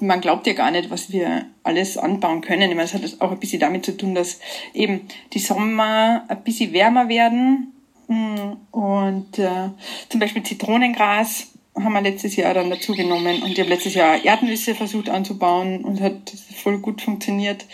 man 0.00 0.20
glaubt 0.20 0.46
ja 0.46 0.54
gar 0.54 0.70
nicht, 0.70 0.90
was 0.90 1.12
wir 1.12 1.46
alles 1.62 1.96
anbauen 1.96 2.40
können. 2.40 2.70
Ich 2.70 2.76
meine, 2.76 2.84
es 2.84 2.94
hat 2.94 3.20
auch 3.20 3.32
ein 3.32 3.40
bisschen 3.40 3.60
damit 3.60 3.84
zu 3.84 3.96
tun, 3.96 4.14
dass 4.14 4.40
eben 4.74 5.08
die 5.32 5.38
Sommer 5.38 6.24
ein 6.28 6.42
bisschen 6.42 6.72
wärmer 6.72 7.08
werden 7.08 7.72
Mm, 8.10 8.56
und 8.72 9.38
äh, 9.38 9.70
zum 10.08 10.18
Beispiel 10.18 10.42
Zitronengras 10.42 11.52
haben 11.76 11.92
wir 11.92 12.00
letztes 12.00 12.34
Jahr 12.34 12.52
dann 12.54 12.68
dazu 12.68 12.92
genommen. 12.92 13.40
Und 13.40 13.52
ich 13.52 13.60
habe 13.60 13.70
letztes 13.70 13.94
Jahr 13.94 14.22
Erdnüsse 14.24 14.74
versucht 14.74 15.08
anzubauen 15.08 15.84
und 15.84 16.00
hat 16.00 16.30
voll 16.56 16.78
gut 16.78 17.00
funktioniert. 17.00 17.66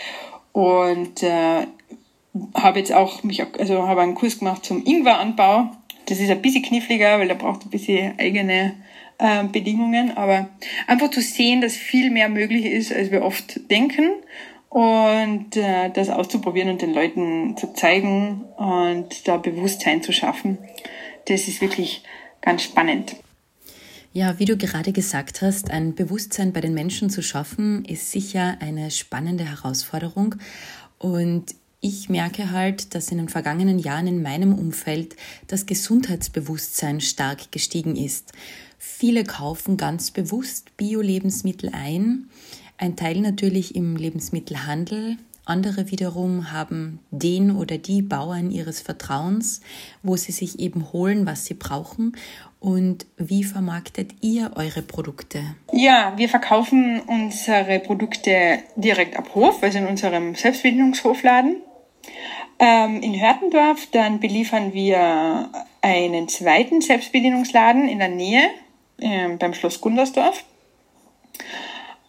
Und 0.53 1.23
äh, 1.23 1.67
habe 2.55 2.79
jetzt 2.79 2.93
auch 2.93 3.23
mich, 3.23 3.43
also 3.59 3.89
habe 3.89 4.03
einen 4.03 4.15
Kurs 4.15 4.39
gemacht 4.39 4.67
zum 4.67 4.85
Ingweranbau. 4.85 5.71
Das 6.05 6.21
ist 6.21 6.31
ein 6.31 6.43
bisschen 6.43 6.63
kniffliger, 6.63 7.19
weil 7.19 7.29
da 7.29 7.35
braucht 7.35 7.65
ein 7.65 7.71
bisschen 7.71 8.19
eigene 8.19 8.75
äh, 9.19 9.45
Bedingungen. 9.45 10.17
Aber 10.17 10.49
einfach 10.87 11.11
zu 11.11 11.21
sehen, 11.21 11.61
dass 11.61 11.77
viel 11.77 12.11
mehr 12.11 12.29
möglich 12.29 12.65
ist, 12.67 12.93
als 12.93 13.11
wir 13.11 13.23
oft 13.23 13.71
denken 13.71 14.11
und 14.69 15.57
äh, 15.57 15.91
das 15.91 16.11
auszuprobieren 16.11 16.71
und 16.71 16.83
den 16.83 16.93
Leuten 16.93 17.57
zu 17.57 17.73
zeigen 17.73 18.45
und 18.57 19.27
da 19.27 19.37
Bewusstsein 19.37 20.03
zu 20.03 20.13
schaffen. 20.13 20.59
Das 21.27 21.49
ist 21.49 21.61
wirklich 21.61 22.03
ganz 22.43 22.63
spannend. 22.63 23.17
Ja, 24.13 24.39
wie 24.39 24.47
du 24.47 24.57
gerade 24.57 24.93
gesagt 24.93 25.43
hast, 25.43 25.71
ein 25.71 25.95
Bewusstsein 25.95 26.53
bei 26.53 26.63
den 26.63 26.73
Menschen 26.73 27.11
zu 27.11 27.23
schaffen, 27.23 27.85
ist 27.85 28.13
sicher 28.13 28.57
eine 28.61 28.91
spannende 28.91 29.45
Herausforderung. 29.45 30.37
Und 30.99 31.55
ich 31.87 32.09
merke 32.09 32.51
halt, 32.51 32.97
dass 32.97 33.13
in 33.13 33.19
den 33.19 33.29
vergangenen 33.29 33.79
Jahren 33.79 34.09
in 34.09 34.21
meinem 34.21 34.53
Umfeld 34.53 35.15
das 35.47 35.67
Gesundheitsbewusstsein 35.67 37.01
stark 37.01 37.53
gestiegen 37.53 37.95
ist. 37.95 38.33
Viele 38.77 39.23
kaufen 39.23 39.77
ganz 39.77 40.11
bewusst 40.11 40.77
Bio-Lebensmittel 40.77 41.71
ein, 41.73 42.29
ein 42.77 42.97
Teil 42.97 43.21
natürlich 43.21 43.77
im 43.77 43.95
Lebensmittelhandel, 43.95 45.17
andere 45.45 45.93
wiederum 45.93 46.51
haben 46.51 46.99
den 47.13 47.53
oder 47.53 47.79
die 47.79 48.03
Bauern 48.03 48.51
ihres 48.51 48.81
Vertrauens, 48.81 49.61
wo 50.03 50.17
sie 50.17 50.33
sich 50.33 50.59
eben 50.59 50.93
holen, 50.93 51.25
was 51.25 51.45
sie 51.45 51.55
brauchen. 51.55 52.17
Und 52.59 53.07
wie 53.17 53.45
vermarktet 53.45 54.11
ihr 54.23 54.51
eure 54.57 54.83
Produkte? 54.83 55.41
Ja, 55.73 56.15
wir 56.17 56.29
verkaufen 56.29 57.01
unsere 57.07 57.79
Produkte 57.79 58.59
direkt 58.75 59.17
ab 59.17 59.37
Hof, 59.37 59.63
also 59.63 59.79
in 59.79 59.87
unserem 59.87 60.35
Selbstbedienungshofladen. 60.35 61.63
Ähm, 62.59 63.03
in 63.03 63.21
Hörtendorf 63.21 63.87
dann 63.93 64.21
beliefern 64.21 64.73
wir 64.73 65.51
einen 65.83 66.29
zweiten 66.29 66.81
Selbstbedienungsladen 66.81 67.89
in 67.89 67.99
der 67.99 68.09
Nähe 68.09 68.51
äh, 68.99 69.29
beim 69.37 69.55
Schloss 69.55 69.81
Gundersdorf. 69.81 70.45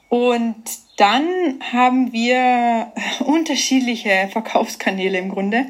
Und 0.10 0.56
dann 0.96 1.60
haben 1.72 2.12
wir 2.14 2.92
unterschiedliche 3.26 4.30
Verkaufskanäle 4.32 5.18
im 5.18 5.30
Grunde. 5.30 5.66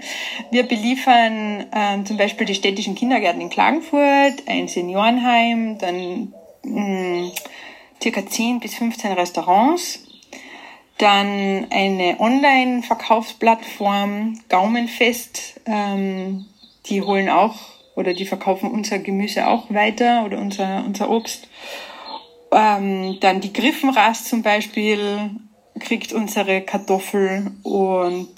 Wir 0.51 0.63
beliefern 0.63 1.65
ähm, 1.73 2.05
zum 2.05 2.17
Beispiel 2.17 2.45
die 2.45 2.55
städtischen 2.55 2.95
Kindergärten 2.95 3.41
in 3.41 3.49
Klagenfurt, 3.49 4.43
ein 4.47 4.67
Seniorenheim, 4.67 5.77
dann 5.79 6.33
mh, 6.63 6.81
mm, 6.81 7.31
circa 8.01 8.25
10 8.25 8.59
bis 8.59 8.75
15 8.75 9.13
Restaurants, 9.13 10.06
dann 10.97 11.67
eine 11.69 12.19
Online-Verkaufsplattform, 12.19 14.39
Gaumenfest, 14.49 15.61
ähm, 15.65 16.45
die 16.87 17.01
holen 17.01 17.29
auch 17.29 17.55
oder 17.95 18.13
die 18.13 18.25
verkaufen 18.25 18.69
unser 18.71 18.99
Gemüse 18.99 19.47
auch 19.47 19.69
weiter 19.69 20.25
oder 20.25 20.39
unser, 20.39 20.83
unser 20.85 21.09
Obst. 21.09 21.47
Ähm, 22.51 23.17
dann 23.19 23.41
die 23.41 23.53
Griffenrast 23.53 24.27
zum 24.27 24.43
Beispiel 24.43 25.31
kriegt 25.79 26.13
unsere 26.13 26.61
Kartoffel 26.61 27.51
und 27.63 28.33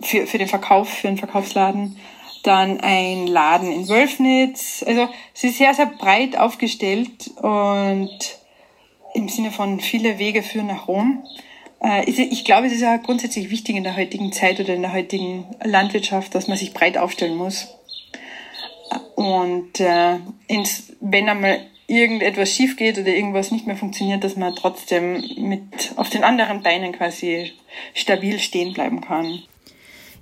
für, 0.00 0.26
für 0.26 0.38
den 0.38 0.48
Verkauf, 0.48 0.88
für 0.88 1.08
den 1.08 1.18
Verkaufsladen. 1.18 1.98
Dann 2.42 2.80
ein 2.80 3.28
Laden 3.28 3.70
in 3.70 3.88
Wölfnitz. 3.88 4.82
Also 4.86 5.08
es 5.34 5.44
ist 5.44 5.58
sehr, 5.58 5.74
sehr 5.74 5.86
breit 5.86 6.36
aufgestellt 6.36 7.30
und 7.40 8.18
im 9.14 9.28
Sinne 9.28 9.52
von 9.52 9.80
viele 9.80 10.18
Wege 10.18 10.42
führen 10.42 10.68
nach 10.68 10.88
Rom. 10.88 11.22
Äh, 11.82 12.08
ich 12.08 12.44
glaube, 12.44 12.66
es 12.66 12.72
ist 12.72 12.80
ja 12.80 12.96
grundsätzlich 12.96 13.50
wichtig 13.50 13.76
in 13.76 13.84
der 13.84 13.96
heutigen 13.96 14.32
Zeit 14.32 14.60
oder 14.60 14.74
in 14.74 14.82
der 14.82 14.92
heutigen 14.92 15.46
Landwirtschaft, 15.62 16.34
dass 16.34 16.48
man 16.48 16.56
sich 16.56 16.72
breit 16.72 16.96
aufstellen 16.96 17.36
muss. 17.36 17.68
Und 19.14 19.80
äh, 19.80 20.18
wenn 21.00 21.28
einmal 21.28 21.60
irgendetwas 21.86 22.50
schief 22.50 22.76
geht 22.76 22.98
oder 22.98 23.08
irgendwas 23.08 23.50
nicht 23.50 23.66
mehr 23.66 23.76
funktioniert, 23.76 24.24
dass 24.24 24.36
man 24.36 24.54
trotzdem 24.54 25.22
mit 25.36 25.92
auf 25.96 26.08
den 26.08 26.24
anderen 26.24 26.62
Beinen 26.62 26.92
quasi 26.92 27.52
stabil 27.94 28.38
stehen 28.38 28.72
bleiben 28.72 29.00
kann. 29.00 29.42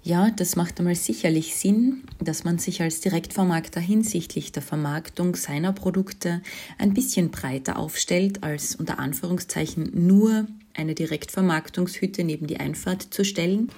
Ja, 0.02 0.30
das 0.30 0.56
macht 0.56 0.78
einmal 0.78 0.94
sicherlich 0.94 1.56
Sinn, 1.56 2.04
dass 2.20 2.44
man 2.44 2.58
sich 2.58 2.80
als 2.80 3.00
Direktvermarkter 3.00 3.80
hinsichtlich 3.80 4.50
der 4.50 4.62
Vermarktung 4.62 5.36
seiner 5.36 5.72
Produkte 5.72 6.42
ein 6.78 6.94
bisschen 6.94 7.30
breiter 7.30 7.78
aufstellt, 7.78 8.42
als 8.42 8.74
unter 8.74 8.98
Anführungszeichen 8.98 9.90
nur 10.06 10.46
eine 10.74 10.94
Direktvermarktungshütte 10.94 12.24
neben 12.24 12.46
die 12.46 12.58
Einfahrt 12.58 13.12
zu 13.12 13.24
stellen. 13.26 13.70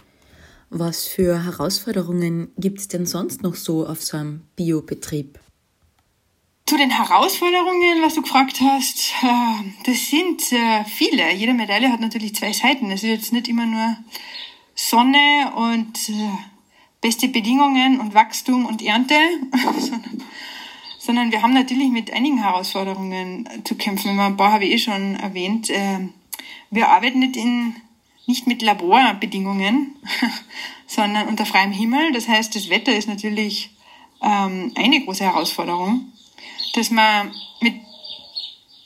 Was 0.71 1.07
für 1.07 1.45
Herausforderungen 1.45 2.53
gibt 2.57 2.79
es 2.79 2.89
denn 2.89 3.05
sonst 3.05 3.43
noch 3.43 3.57
so 3.57 3.87
auf 3.87 4.03
so 4.03 4.17
einem 4.17 4.43
Biobetrieb? 4.55 5.41
Zu 6.67 6.79
den 6.79 6.91
Herausforderungen, 6.91 8.01
was 8.03 8.15
du 8.15 8.23
gefragt 8.23 8.61
hast, 8.61 9.13
äh, 9.23 9.71
das 9.85 10.09
sind 10.09 10.53
äh, 10.53 10.85
viele. 10.85 11.35
Jede 11.35 11.53
Medaille 11.53 11.93
hat 11.93 12.01
natürlich 12.01 12.37
zwei 12.37 12.53
Seiten. 12.53 12.91
Es 12.93 13.03
ist 13.03 13.09
jetzt 13.09 13.33
nicht 13.33 13.49
immer 13.49 13.67
nur 13.67 13.97
Sonne 14.75 15.53
und 15.55 16.09
äh, 16.09 16.31
beste 17.01 17.29
Bedingungen 17.29 18.01
und 18.01 18.15
Wachstum 18.15 18.67
und 18.67 18.83
Ernte, 18.83 19.19
sondern 20.99 21.33
wir 21.33 21.43
haben 21.43 21.55
natürlich 21.55 21.91
mit 21.91 22.13
einigen 22.13 22.39
Herausforderungen 22.39 23.49
zu 23.65 23.75
kämpfen. 23.75 24.19
Ein 24.19 24.37
paar 24.37 24.53
habe 24.53 24.65
ich 24.65 24.73
eh 24.73 24.79
schon 24.79 25.17
erwähnt. 25.17 25.69
Wir 26.71 26.89
arbeiten 26.89 27.19
nicht 27.19 27.37
in 27.37 27.75
nicht 28.27 28.47
mit 28.47 28.63
Laborbedingungen, 28.63 29.97
sondern 30.87 31.29
unter 31.29 31.47
freiem 31.47 31.73
Himmel. 31.73 32.13
Das 32.13 32.29
heißt, 32.29 32.55
das 32.55 32.71
Wetter 32.71 32.95
ist 32.95 33.09
natürlich 33.09 33.71
ähm, 34.23 34.73
eine 34.75 35.01
große 35.05 35.25
Herausforderung, 35.25 36.13
dass 36.75 36.91
man 36.91 37.33
mit 37.61 37.75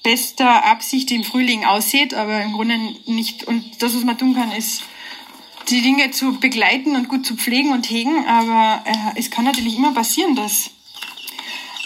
bester 0.03 0.65
Absicht 0.65 1.11
im 1.11 1.25
Frühling 1.25 1.65
aussieht, 1.65 2.15
aber 2.15 2.43
im 2.43 2.53
Grunde 2.53 2.79
nicht. 3.07 3.45
Und 3.45 3.83
das, 3.83 3.95
was 3.95 4.05
man 4.05 4.17
tun 4.17 4.35
kann, 4.35 4.53
ist 4.53 4.83
die 5.69 5.83
Dinge 5.83 6.11
zu 6.11 6.39
begleiten 6.39 6.97
und 6.97 7.09
gut 7.09 7.27
zu 7.27 7.37
pflegen 7.37 7.73
und 7.73 7.89
hegen. 7.91 8.27
Aber 8.27 8.83
äh, 8.85 9.19
es 9.19 9.31
kann 9.31 9.45
natürlich 9.45 9.77
immer 9.77 9.93
passieren, 9.93 10.35
dass 10.35 10.71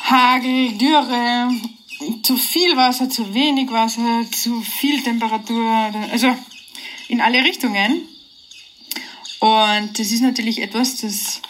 Hagel, 0.03 0.73
Dürre, 0.73 1.51
zu 2.23 2.37
viel 2.37 2.77
Wasser, 2.77 3.09
zu 3.09 3.35
wenig 3.35 3.71
Wasser, 3.71 4.25
zu 4.31 4.61
viel 4.63 5.03
Temperatur, 5.03 5.93
also 6.11 6.35
in 7.09 7.21
alle 7.21 7.45
Richtungen. 7.45 8.09
Und 9.41 9.99
das 9.99 10.11
ist 10.11 10.21
natürlich 10.21 10.61
etwas, 10.61 10.97
das, 10.97 11.41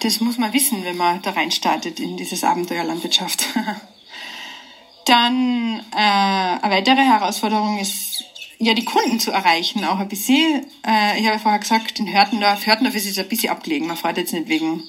das 0.00 0.20
muss 0.20 0.38
man 0.38 0.52
wissen, 0.52 0.84
wenn 0.84 0.96
man 0.96 1.22
da 1.22 1.30
reinstartet 1.30 2.00
in 2.00 2.16
dieses 2.16 2.44
Abenteuer 2.44 2.84
Landwirtschaft. 2.84 3.46
Dann 5.04 5.80
äh, 5.92 5.96
eine 5.96 6.74
weitere 6.74 7.02
Herausforderung 7.02 7.78
ist, 7.78 8.24
ja, 8.58 8.74
die 8.74 8.84
Kunden 8.84 9.20
zu 9.20 9.30
erreichen, 9.32 9.84
auch 9.84 9.98
ein 9.98 10.08
bisschen. 10.08 10.66
Äh, 10.86 11.20
ich 11.20 11.26
habe 11.26 11.38
vorher 11.38 11.60
gesagt, 11.60 11.98
in 11.98 12.12
Hörtendorf, 12.12 12.66
Hörtendorf 12.66 12.94
ist 12.94 13.06
jetzt 13.06 13.18
ein 13.18 13.28
bisschen 13.28 13.50
abgelegen. 13.50 13.86
Man 13.86 13.96
fährt 13.96 14.16
jetzt 14.16 14.32
nicht 14.32 14.48
wegen, 14.48 14.82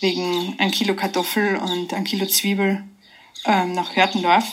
wegen 0.00 0.54
ein 0.58 0.70
Kilo 0.70 0.94
Kartoffel 0.94 1.56
und 1.56 1.94
ein 1.94 2.04
Kilo 2.04 2.26
Zwiebel 2.26 2.84
ähm, 3.44 3.72
nach 3.72 3.94
Hörtendorf. 3.94 4.44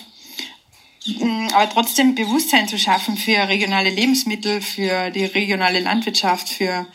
Mm, 1.05 1.47
aber 1.53 1.69
trotzdem 1.69 2.15
Bewusstsein 2.15 2.67
zu 2.67 2.77
schaffen 2.77 3.17
für 3.17 3.47
regionale 3.47 3.89
Lebensmittel, 3.89 4.61
für 4.61 5.09
die 5.09 5.25
regionale 5.25 5.79
Landwirtschaft, 5.79 6.49
für 6.49 6.85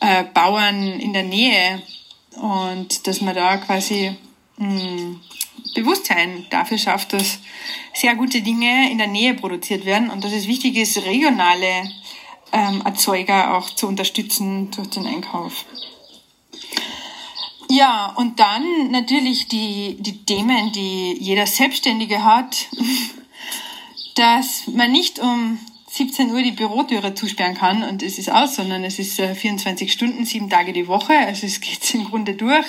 äh, 0.00 0.24
Bauern 0.24 1.00
in 1.00 1.12
der 1.12 1.24
Nähe 1.24 1.82
und 2.36 3.06
dass 3.06 3.20
man 3.20 3.34
da 3.34 3.56
quasi 3.56 4.14
mh, 4.58 4.68
mm, 4.68 5.20
Bewusstsein 5.76 6.46
dafür 6.50 6.78
schafft, 6.78 7.12
dass 7.12 7.38
sehr 7.94 8.14
gute 8.14 8.42
Dinge 8.42 8.90
in 8.90 8.98
der 8.98 9.06
Nähe 9.06 9.34
produziert 9.34 9.84
werden 9.84 10.10
und 10.10 10.24
dass 10.24 10.32
es 10.32 10.48
wichtig 10.48 10.76
ist, 10.76 10.96
regionale 11.04 11.90
ähm, 12.52 12.82
Erzeuger 12.84 13.56
auch 13.56 13.70
zu 13.70 13.86
unterstützen 13.86 14.70
durch 14.70 14.88
den 14.88 15.06
Einkauf. 15.06 15.64
Ja, 17.68 18.14
und 18.16 18.38
dann 18.38 18.90
natürlich 18.90 19.48
die, 19.48 19.96
die 20.00 20.24
Themen, 20.24 20.72
die 20.72 21.16
jeder 21.18 21.46
Selbstständige 21.46 22.24
hat, 22.24 22.68
dass 24.14 24.66
man 24.68 24.92
nicht 24.92 25.18
um 25.18 25.58
17 25.88 26.30
Uhr 26.30 26.42
die 26.42 26.52
Bürotüre 26.52 27.14
zusperren 27.14 27.56
kann 27.56 27.82
und 27.82 28.02
es 28.02 28.18
ist 28.18 28.30
aus, 28.30 28.56
sondern 28.56 28.84
es 28.84 28.98
ist 28.98 29.20
24 29.20 29.88
äh, 29.88 29.90
Stunden, 29.90 30.24
sieben 30.24 30.50
Tage 30.50 30.72
die 30.72 30.88
Woche. 30.88 31.14
Also 31.14 31.46
es 31.46 31.60
geht 31.62 31.94
im 31.94 32.04
Grunde 32.04 32.34
durch. 32.34 32.66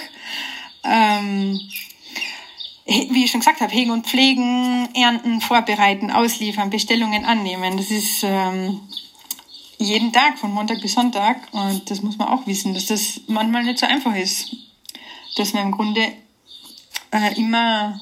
Ähm, 0.84 1.60
wie 2.88 3.26
ich 3.26 3.32
schon 3.32 3.42
gesagt 3.42 3.62
habe, 3.62 3.72
hegen 3.72 3.92
und 3.92 4.08
pflegen, 4.08 4.88
ernten, 4.96 5.42
vorbereiten, 5.42 6.10
ausliefern, 6.10 6.70
Bestellungen 6.70 7.26
annehmen. 7.26 7.78
Das 7.78 7.92
ist 7.92 8.24
ähm, 8.24 8.80
jeden 9.78 10.14
Tag, 10.14 10.40
von 10.40 10.54
Montag 10.54 10.82
bis 10.82 10.94
Sonntag. 10.94 11.42
Und 11.52 11.90
das 11.90 12.02
muss 12.02 12.18
man 12.18 12.30
auch 12.30 12.48
wissen, 12.48 12.74
dass 12.74 12.86
das 12.86 13.22
manchmal 13.28 13.64
nicht 13.64 13.80
so 13.80 13.86
einfach 13.86 14.16
ist. 14.16 14.56
Dass 15.36 15.54
man 15.54 15.64
im 15.64 15.72
Grunde 15.72 16.14
äh, 17.12 17.40
immer 17.40 18.00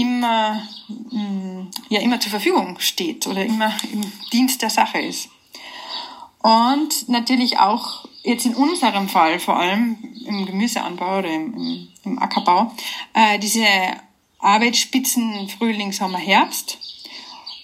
immer, 0.00 0.62
mm, 0.88 1.68
ja, 1.90 2.00
immer 2.00 2.18
zur 2.20 2.30
Verfügung 2.30 2.78
steht 2.80 3.26
oder 3.26 3.44
immer 3.44 3.72
im 3.92 4.00
Dienst 4.32 4.62
der 4.62 4.70
Sache 4.70 4.98
ist. 4.98 5.28
Und 6.42 7.08
natürlich 7.08 7.58
auch 7.58 8.06
jetzt 8.22 8.46
in 8.46 8.54
unserem 8.54 9.08
Fall 9.08 9.38
vor 9.38 9.56
allem 9.56 9.96
im 10.26 10.46
Gemüseanbau 10.46 11.18
oder 11.18 11.32
im, 11.32 11.54
im, 11.54 11.88
im 12.04 12.18
Ackerbau, 12.18 12.72
äh, 13.14 13.38
diese 13.38 13.66
Arbeitsspitzen 14.38 15.48
Frühling, 15.48 15.92
Sommer, 15.92 16.18
Herbst. 16.18 16.78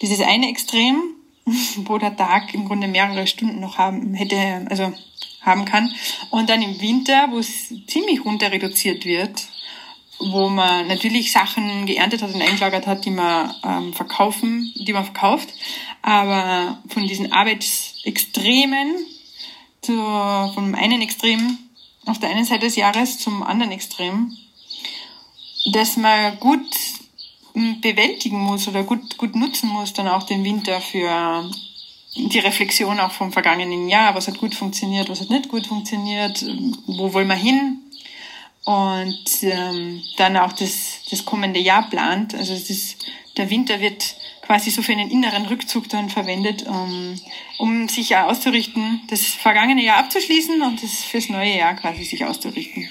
Dieses 0.02 0.20
eine 0.20 0.48
Extrem, 0.48 1.02
wo 1.76 1.98
der 1.98 2.16
Tag 2.16 2.52
im 2.54 2.66
Grunde 2.66 2.88
mehrere 2.88 3.26
Stunden 3.26 3.60
noch 3.60 3.78
haben 3.78 4.14
hätte, 4.14 4.66
also 4.68 4.92
haben 5.40 5.64
kann. 5.64 5.90
Und 6.30 6.50
dann 6.50 6.60
im 6.60 6.80
Winter, 6.80 7.28
wo 7.30 7.38
es 7.38 7.72
ziemlich 7.86 8.24
runter 8.24 8.50
reduziert 8.50 9.04
wird, 9.04 9.48
wo 10.18 10.48
man 10.48 10.86
natürlich 10.88 11.32
Sachen 11.32 11.86
geerntet 11.86 12.22
hat 12.22 12.34
und 12.34 12.40
eingelagert 12.40 12.86
hat, 12.86 13.04
die 13.04 13.10
man 13.10 13.54
ähm, 13.64 13.92
verkaufen, 13.92 14.72
die 14.76 14.92
man 14.92 15.04
verkauft, 15.04 15.48
aber 16.02 16.78
von 16.88 17.06
diesen 17.06 17.32
Arbeitsextremen 17.32 18.94
zu, 19.82 19.92
vom 19.92 20.74
einen 20.74 21.02
Extrem 21.02 21.58
auf 22.06 22.18
der 22.18 22.30
einen 22.30 22.44
Seite 22.44 22.66
des 22.66 22.76
Jahres 22.76 23.18
zum 23.18 23.42
anderen 23.42 23.72
Extrem, 23.72 24.36
dass 25.72 25.96
man 25.96 26.38
gut 26.38 26.66
hm, 27.52 27.80
bewältigen 27.80 28.38
muss 28.38 28.68
oder 28.68 28.84
gut, 28.84 29.18
gut 29.18 29.34
nutzen 29.34 29.68
muss, 29.68 29.92
dann 29.92 30.08
auch 30.08 30.22
den 30.22 30.44
Winter 30.44 30.80
für 30.80 31.50
die 32.16 32.38
Reflexion 32.38 32.98
auch 33.00 33.10
vom 33.10 33.32
vergangenen 33.32 33.88
Jahr, 33.88 34.14
was 34.14 34.28
hat 34.28 34.38
gut 34.38 34.54
funktioniert, 34.54 35.10
was 35.10 35.20
hat 35.20 35.30
nicht 35.30 35.48
gut 35.48 35.66
funktioniert, 35.66 36.44
wo 36.86 37.12
wollen 37.12 37.28
wir 37.28 37.34
hin, 37.34 37.82
und 38.66 39.42
ähm, 39.42 40.02
dann 40.16 40.36
auch 40.36 40.52
das, 40.52 41.00
das 41.08 41.24
kommende 41.24 41.60
Jahr 41.60 41.88
plant. 41.88 42.34
Also 42.34 42.52
es 42.52 42.68
ist, 42.68 43.06
der 43.36 43.48
Winter 43.48 43.80
wird 43.80 44.16
quasi 44.42 44.70
so 44.70 44.82
für 44.82 44.92
einen 44.92 45.08
inneren 45.08 45.46
Rückzug 45.46 45.88
dann 45.88 46.10
verwendet, 46.10 46.66
um, 46.66 47.14
um 47.58 47.88
sich 47.88 48.10
ja 48.10 48.26
auszurichten, 48.26 49.02
das 49.08 49.22
vergangene 49.22 49.84
Jahr 49.84 49.98
abzuschließen 49.98 50.62
und 50.62 50.82
das 50.82 51.04
fürs 51.04 51.28
neue 51.28 51.56
Jahr 51.56 51.74
quasi 51.74 52.02
sich 52.02 52.24
auszurichten. 52.24 52.88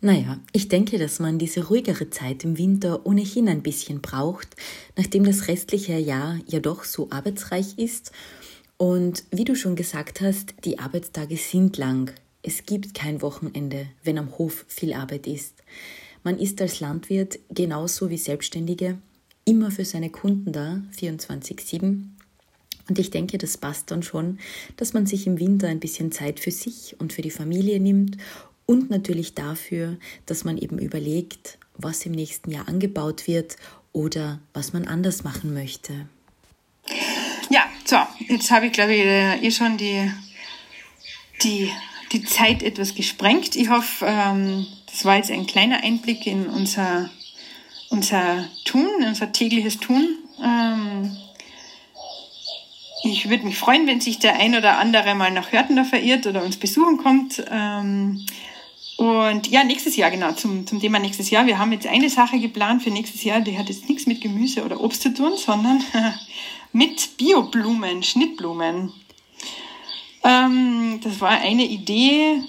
Naja, 0.00 0.40
ich 0.52 0.66
denke, 0.66 0.98
dass 0.98 1.20
man 1.20 1.38
diese 1.38 1.68
ruhigere 1.68 2.10
Zeit 2.10 2.42
im 2.42 2.58
Winter 2.58 3.06
ohnehin 3.06 3.48
ein 3.48 3.62
bisschen 3.62 4.00
braucht, 4.00 4.56
nachdem 4.96 5.22
das 5.22 5.46
restliche 5.46 5.96
Jahr 5.96 6.40
ja 6.48 6.58
doch 6.58 6.82
so 6.82 7.08
arbeitsreich 7.10 7.78
ist. 7.78 8.10
Und 8.78 9.22
wie 9.30 9.44
du 9.44 9.54
schon 9.54 9.76
gesagt 9.76 10.20
hast, 10.20 10.54
die 10.64 10.80
Arbeitstage 10.80 11.36
sind 11.36 11.76
lang. 11.76 12.12
Es 12.42 12.66
gibt 12.66 12.94
kein 12.94 13.22
Wochenende, 13.22 13.86
wenn 14.02 14.18
am 14.18 14.36
Hof 14.36 14.64
viel 14.68 14.94
Arbeit 14.94 15.28
ist. 15.28 15.62
Man 16.24 16.38
ist 16.38 16.60
als 16.60 16.80
Landwirt 16.80 17.38
genauso 17.50 18.10
wie 18.10 18.18
Selbstständige 18.18 18.98
immer 19.44 19.70
für 19.70 19.84
seine 19.84 20.10
Kunden 20.10 20.52
da, 20.52 20.82
24-7. 20.98 22.04
Und 22.88 22.98
ich 22.98 23.10
denke, 23.10 23.38
das 23.38 23.56
passt 23.56 23.90
dann 23.90 24.02
schon, 24.02 24.38
dass 24.76 24.92
man 24.92 25.06
sich 25.06 25.26
im 25.26 25.38
Winter 25.38 25.68
ein 25.68 25.80
bisschen 25.80 26.10
Zeit 26.10 26.40
für 26.40 26.50
sich 26.50 26.96
und 26.98 27.12
für 27.12 27.22
die 27.22 27.30
Familie 27.30 27.78
nimmt 27.78 28.16
und 28.66 28.90
natürlich 28.90 29.34
dafür, 29.34 29.96
dass 30.26 30.44
man 30.44 30.58
eben 30.58 30.78
überlegt, 30.78 31.58
was 31.76 32.04
im 32.06 32.12
nächsten 32.12 32.50
Jahr 32.50 32.68
angebaut 32.68 33.26
wird 33.26 33.56
oder 33.92 34.40
was 34.52 34.72
man 34.72 34.86
anders 34.86 35.22
machen 35.24 35.54
möchte. 35.54 36.06
Ja, 37.50 37.64
so, 37.84 37.96
jetzt 38.28 38.50
habe 38.50 38.66
ich, 38.66 38.72
glaube 38.72 38.94
ich, 38.94 39.04
eh 39.04 39.50
schon 39.50 39.76
die, 39.76 40.10
die 41.42 41.70
die 42.12 42.22
Zeit 42.22 42.62
etwas 42.62 42.94
gesprengt. 42.94 43.56
Ich 43.56 43.68
hoffe, 43.68 44.06
ähm, 44.06 44.66
das 44.86 45.04
war 45.04 45.16
jetzt 45.16 45.30
ein 45.30 45.46
kleiner 45.46 45.82
Einblick 45.82 46.26
in 46.26 46.46
unser, 46.46 47.10
unser 47.90 48.48
Tun, 48.64 48.88
unser 49.06 49.32
tägliches 49.32 49.78
Tun. 49.78 50.18
Ähm, 50.42 51.16
ich 53.04 53.28
würde 53.28 53.44
mich 53.44 53.58
freuen, 53.58 53.86
wenn 53.86 54.00
sich 54.00 54.18
der 54.18 54.36
ein 54.36 54.54
oder 54.54 54.78
andere 54.78 55.14
mal 55.14 55.30
nach 55.30 55.52
Hörtender 55.52 55.84
verirrt 55.84 56.26
oder 56.26 56.44
uns 56.44 56.56
besuchen 56.56 56.98
kommt. 56.98 57.42
Ähm, 57.50 58.24
und 58.96 59.48
ja, 59.48 59.64
nächstes 59.64 59.96
Jahr, 59.96 60.10
genau, 60.10 60.32
zum, 60.32 60.66
zum 60.66 60.80
Thema 60.80 60.98
nächstes 60.98 61.30
Jahr. 61.30 61.46
Wir 61.46 61.58
haben 61.58 61.72
jetzt 61.72 61.86
eine 61.86 62.08
Sache 62.08 62.38
geplant 62.38 62.82
für 62.82 62.90
nächstes 62.90 63.24
Jahr, 63.24 63.40
die 63.40 63.58
hat 63.58 63.68
jetzt 63.68 63.88
nichts 63.88 64.06
mit 64.06 64.20
Gemüse 64.20 64.64
oder 64.64 64.80
Obst 64.80 65.02
zu 65.02 65.12
tun, 65.12 65.32
sondern 65.36 65.82
mit 66.72 67.16
Bioblumen, 67.16 68.02
Schnittblumen. 68.02 68.92
Ähm, 70.24 71.00
das 71.02 71.20
war 71.20 71.30
eine 71.30 71.64
Idee, 71.64 72.42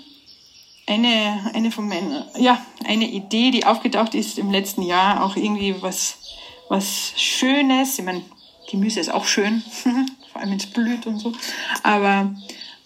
eine, 0.88 1.51
eine 1.53 1.71
von 1.71 1.88
meinen, 1.88 2.23
ja, 2.38 2.63
eine 2.86 3.09
Idee, 3.09 3.51
die 3.51 3.65
aufgetaucht 3.65 4.15
ist 4.15 4.38
im 4.38 4.51
letzten 4.51 4.83
Jahr, 4.83 5.23
auch 5.23 5.36
irgendwie 5.36 5.81
was, 5.81 6.17
was 6.69 7.13
Schönes. 7.15 7.97
Ich 7.97 8.05
meine, 8.05 8.21
Gemüse 8.69 8.99
ist 8.99 9.12
auch 9.12 9.25
schön, 9.25 9.63
vor 10.31 10.41
allem 10.41 10.51
wenn 10.51 10.57
es 10.57 10.67
blüht 10.67 11.07
und 11.07 11.19
so. 11.19 11.33
Aber 11.83 12.33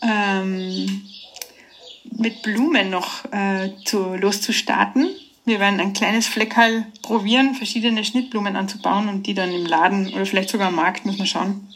ähm, 0.01 1.07
mit 2.11 2.41
Blumen 2.43 2.89
noch 2.89 3.25
äh, 3.31 3.71
zu, 3.85 4.15
loszustarten. 4.15 5.09
Wir 5.45 5.59
werden 5.59 5.79
ein 5.79 5.93
kleines 5.93 6.27
Fleckerl 6.27 6.85
probieren, 7.01 7.55
verschiedene 7.55 8.03
Schnittblumen 8.03 8.55
anzubauen 8.55 9.07
und 9.07 9.27
die 9.27 9.33
dann 9.33 9.53
im 9.53 9.65
Laden 9.65 10.13
oder 10.13 10.25
vielleicht 10.25 10.49
sogar 10.49 10.67
am 10.67 10.75
Markt, 10.75 11.05
muss 11.05 11.17
man 11.17 11.27
schauen, 11.27 11.67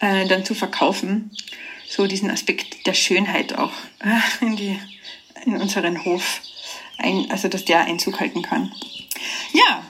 äh, 0.00 0.26
dann 0.26 0.44
zu 0.44 0.54
verkaufen 0.54 1.30
so 1.88 2.06
diesen 2.06 2.30
Aspekt 2.30 2.86
der 2.86 2.94
Schönheit 2.94 3.54
auch 3.54 3.72
äh, 4.00 4.44
in, 4.44 4.56
die, 4.56 4.78
in 5.44 5.56
unseren 5.56 6.04
Hof, 6.04 6.42
ein, 6.98 7.30
also 7.30 7.48
dass 7.48 7.64
der 7.64 7.80
Einzug 7.80 8.20
halten 8.20 8.42
kann. 8.42 8.72
Ja, 9.52 9.82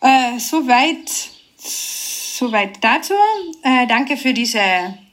äh, 0.00 0.38
soweit, 0.38 1.10
soweit 1.58 2.82
dazu. 2.82 3.14
Äh, 3.62 3.86
danke 3.86 4.16
für 4.16 4.34
diese 4.34 4.60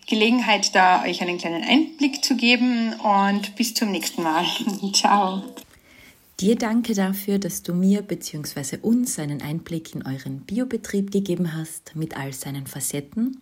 Gelegenheit, 0.07 0.73
da 0.73 1.03
euch 1.03 1.21
einen 1.21 1.37
kleinen 1.37 1.63
Einblick 1.63 2.23
zu 2.23 2.35
geben 2.35 2.93
und 2.93 3.55
bis 3.55 3.75
zum 3.75 3.91
nächsten 3.91 4.23
Mal. 4.23 4.45
Ciao. 4.93 5.43
Dir 6.39 6.55
danke 6.55 6.93
dafür, 6.93 7.37
dass 7.37 7.63
du 7.63 7.73
mir 7.73 8.01
bzw. 8.01 8.77
uns 8.81 9.19
einen 9.19 9.41
Einblick 9.41 9.93
in 9.93 10.05
euren 10.05 10.39
Biobetrieb 10.39 11.11
gegeben 11.11 11.53
hast 11.53 11.95
mit 11.95 12.17
all 12.17 12.33
seinen 12.33 12.65
Facetten. 12.65 13.41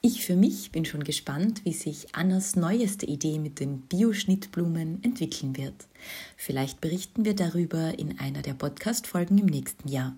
Ich 0.00 0.24
für 0.24 0.36
mich 0.36 0.70
bin 0.70 0.84
schon 0.84 1.02
gespannt, 1.02 1.64
wie 1.64 1.72
sich 1.72 2.14
Annas 2.14 2.54
neueste 2.54 3.04
Idee 3.04 3.40
mit 3.40 3.58
den 3.58 3.80
Bioschnittblumen 3.80 5.02
entwickeln 5.02 5.56
wird. 5.56 5.88
Vielleicht 6.36 6.80
berichten 6.80 7.24
wir 7.24 7.34
darüber 7.34 7.98
in 7.98 8.20
einer 8.20 8.42
der 8.42 8.54
Podcast-Folgen 8.54 9.38
im 9.38 9.46
nächsten 9.46 9.88
Jahr. 9.88 10.14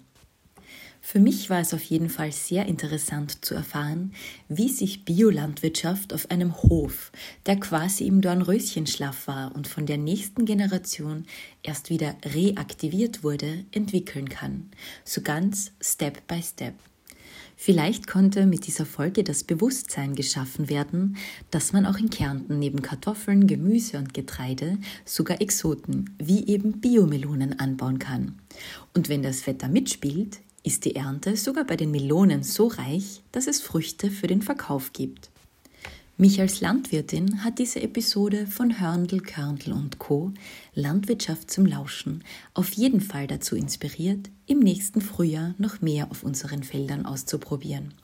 Für 1.01 1.19
mich 1.19 1.49
war 1.49 1.61
es 1.61 1.73
auf 1.73 1.83
jeden 1.83 2.11
Fall 2.11 2.31
sehr 2.31 2.67
interessant 2.67 3.43
zu 3.43 3.55
erfahren, 3.55 4.13
wie 4.49 4.69
sich 4.69 5.07
Biolandwirtschaft 5.07 6.13
auf 6.13 6.31
einem 6.31 6.63
Hof, 6.63 7.11
der 7.47 7.59
quasi 7.59 8.07
im 8.07 8.21
Dornröschenschlaf 8.21 9.27
war 9.29 9.55
und 9.55 9.67
von 9.67 9.87
der 9.87 9.97
nächsten 9.97 10.45
Generation 10.45 11.25
erst 11.63 11.89
wieder 11.89 12.17
reaktiviert 12.23 13.25
wurde, 13.25 13.65
entwickeln 13.73 14.29
kann. 14.29 14.71
So 15.05 15.23
ganz 15.23 15.73
Step 15.81 16.27
by 16.27 16.43
Step. 16.43 16.75
Vielleicht 17.63 18.07
konnte 18.07 18.47
mit 18.47 18.67
dieser 18.67 18.87
Folge 18.87 19.23
das 19.23 19.45
Bewusstsein 19.45 20.15
geschaffen 20.15 20.71
werden, 20.71 21.19
dass 21.51 21.75
man 21.75 21.85
auch 21.85 21.99
in 21.99 22.09
Kärnten 22.09 22.59
neben 22.59 22.81
Kartoffeln, 22.81 23.47
Gemüse 23.47 23.99
und 23.99 24.15
Getreide 24.15 24.79
sogar 25.05 25.43
Exoten 25.43 26.17
wie 26.17 26.47
eben 26.47 26.81
Biomelonen 26.81 27.61
anbauen 27.61 27.99
kann. 27.99 28.39
Und 28.95 29.11
wenn 29.11 29.23
das 29.23 29.47
Wetter 29.47 29.69
mitspielt, 29.69 30.41
ist 30.63 30.87
die 30.87 30.97
Ernte 30.97 31.37
sogar 31.37 31.65
bei 31.65 31.77
den 31.77 31.91
Melonen 31.91 32.45
so 32.45 32.67
reich, 32.69 33.21
dass 33.31 33.47
es 33.47 33.61
Früchte 33.61 34.11
für 34.11 34.27
den 34.27 34.41
Verkauf 34.41 34.95
gibt. 34.95 35.29
Mich 36.21 36.39
als 36.39 36.61
Landwirtin 36.61 37.45
hat 37.45 37.59
diese 37.59 37.81
Episode 37.81 38.47
von 38.47 38.79
Hörndl, 38.79 39.21
Körndl 39.23 39.73
und 39.73 39.99
Co. 39.99 40.35
Landwirtschaft 40.75 41.51
zum 41.51 41.65
Lauschen 41.65 42.23
auf 42.53 42.73
jeden 42.73 43.01
Fall 43.01 43.27
dazu 43.27 43.57
inspiriert, 43.57 44.29
im 44.47 44.59
nächsten 44.59 45.01
Frühjahr 45.01 45.55
noch 45.57 45.81
mehr 45.81 46.11
auf 46.11 46.23
unseren 46.23 46.63
Feldern 46.63 47.07
auszuprobieren. 47.07 47.95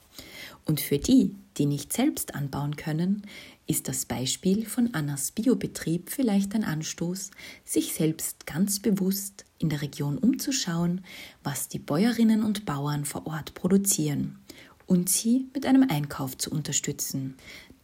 Und 0.65 0.81
für 0.81 0.97
die, 0.97 1.35
die 1.57 1.67
nicht 1.67 1.93
selbst 1.93 2.33
anbauen 2.33 2.75
können, 2.75 3.21
ist 3.67 3.87
das 3.87 4.05
Beispiel 4.05 4.65
von 4.65 4.95
Annas 4.95 5.29
Biobetrieb 5.29 6.09
vielleicht 6.09 6.55
ein 6.55 6.63
Anstoß, 6.63 7.29
sich 7.65 7.93
selbst 7.93 8.47
ganz 8.47 8.79
bewusst 8.79 9.45
in 9.59 9.69
der 9.69 9.83
Region 9.83 10.17
umzuschauen, 10.17 11.01
was 11.43 11.67
die 11.67 11.77
Bäuerinnen 11.77 12.41
und 12.41 12.65
Bauern 12.65 13.05
vor 13.05 13.27
Ort 13.27 13.53
produzieren 13.53 14.39
und 14.87 15.09
sie 15.09 15.49
mit 15.53 15.65
einem 15.65 15.85
Einkauf 15.89 16.37
zu 16.37 16.49
unterstützen. 16.49 17.35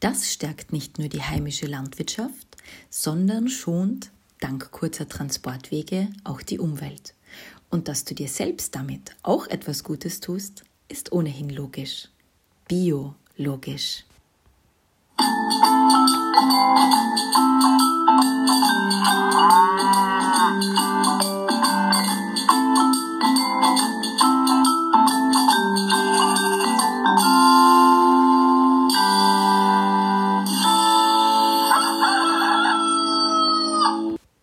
Das 0.04 0.34
stärkt 0.34 0.74
nicht 0.74 1.00
nur 1.00 1.08
die 1.08 1.22
heimische 1.22 1.66
Landwirtschaft, 1.66 2.58
sondern 2.90 3.48
schont 3.48 4.12
dank 4.42 4.70
kurzer 4.72 5.08
Transportwege 5.08 6.10
auch 6.26 6.42
die 6.42 6.60
Umwelt. 6.60 7.14
Und 7.70 7.88
dass 7.88 8.04
du 8.04 8.14
dir 8.14 8.28
selbst 8.28 8.76
damit 8.76 9.16
auch 9.24 9.48
etwas 9.48 9.86
Gutes 9.86 10.20
tust, 10.20 10.66
ist 10.90 11.14
ohnehin 11.14 11.50
logisch. 11.50 12.10
Biologisch. 12.68 14.04
Musik 15.18 15.94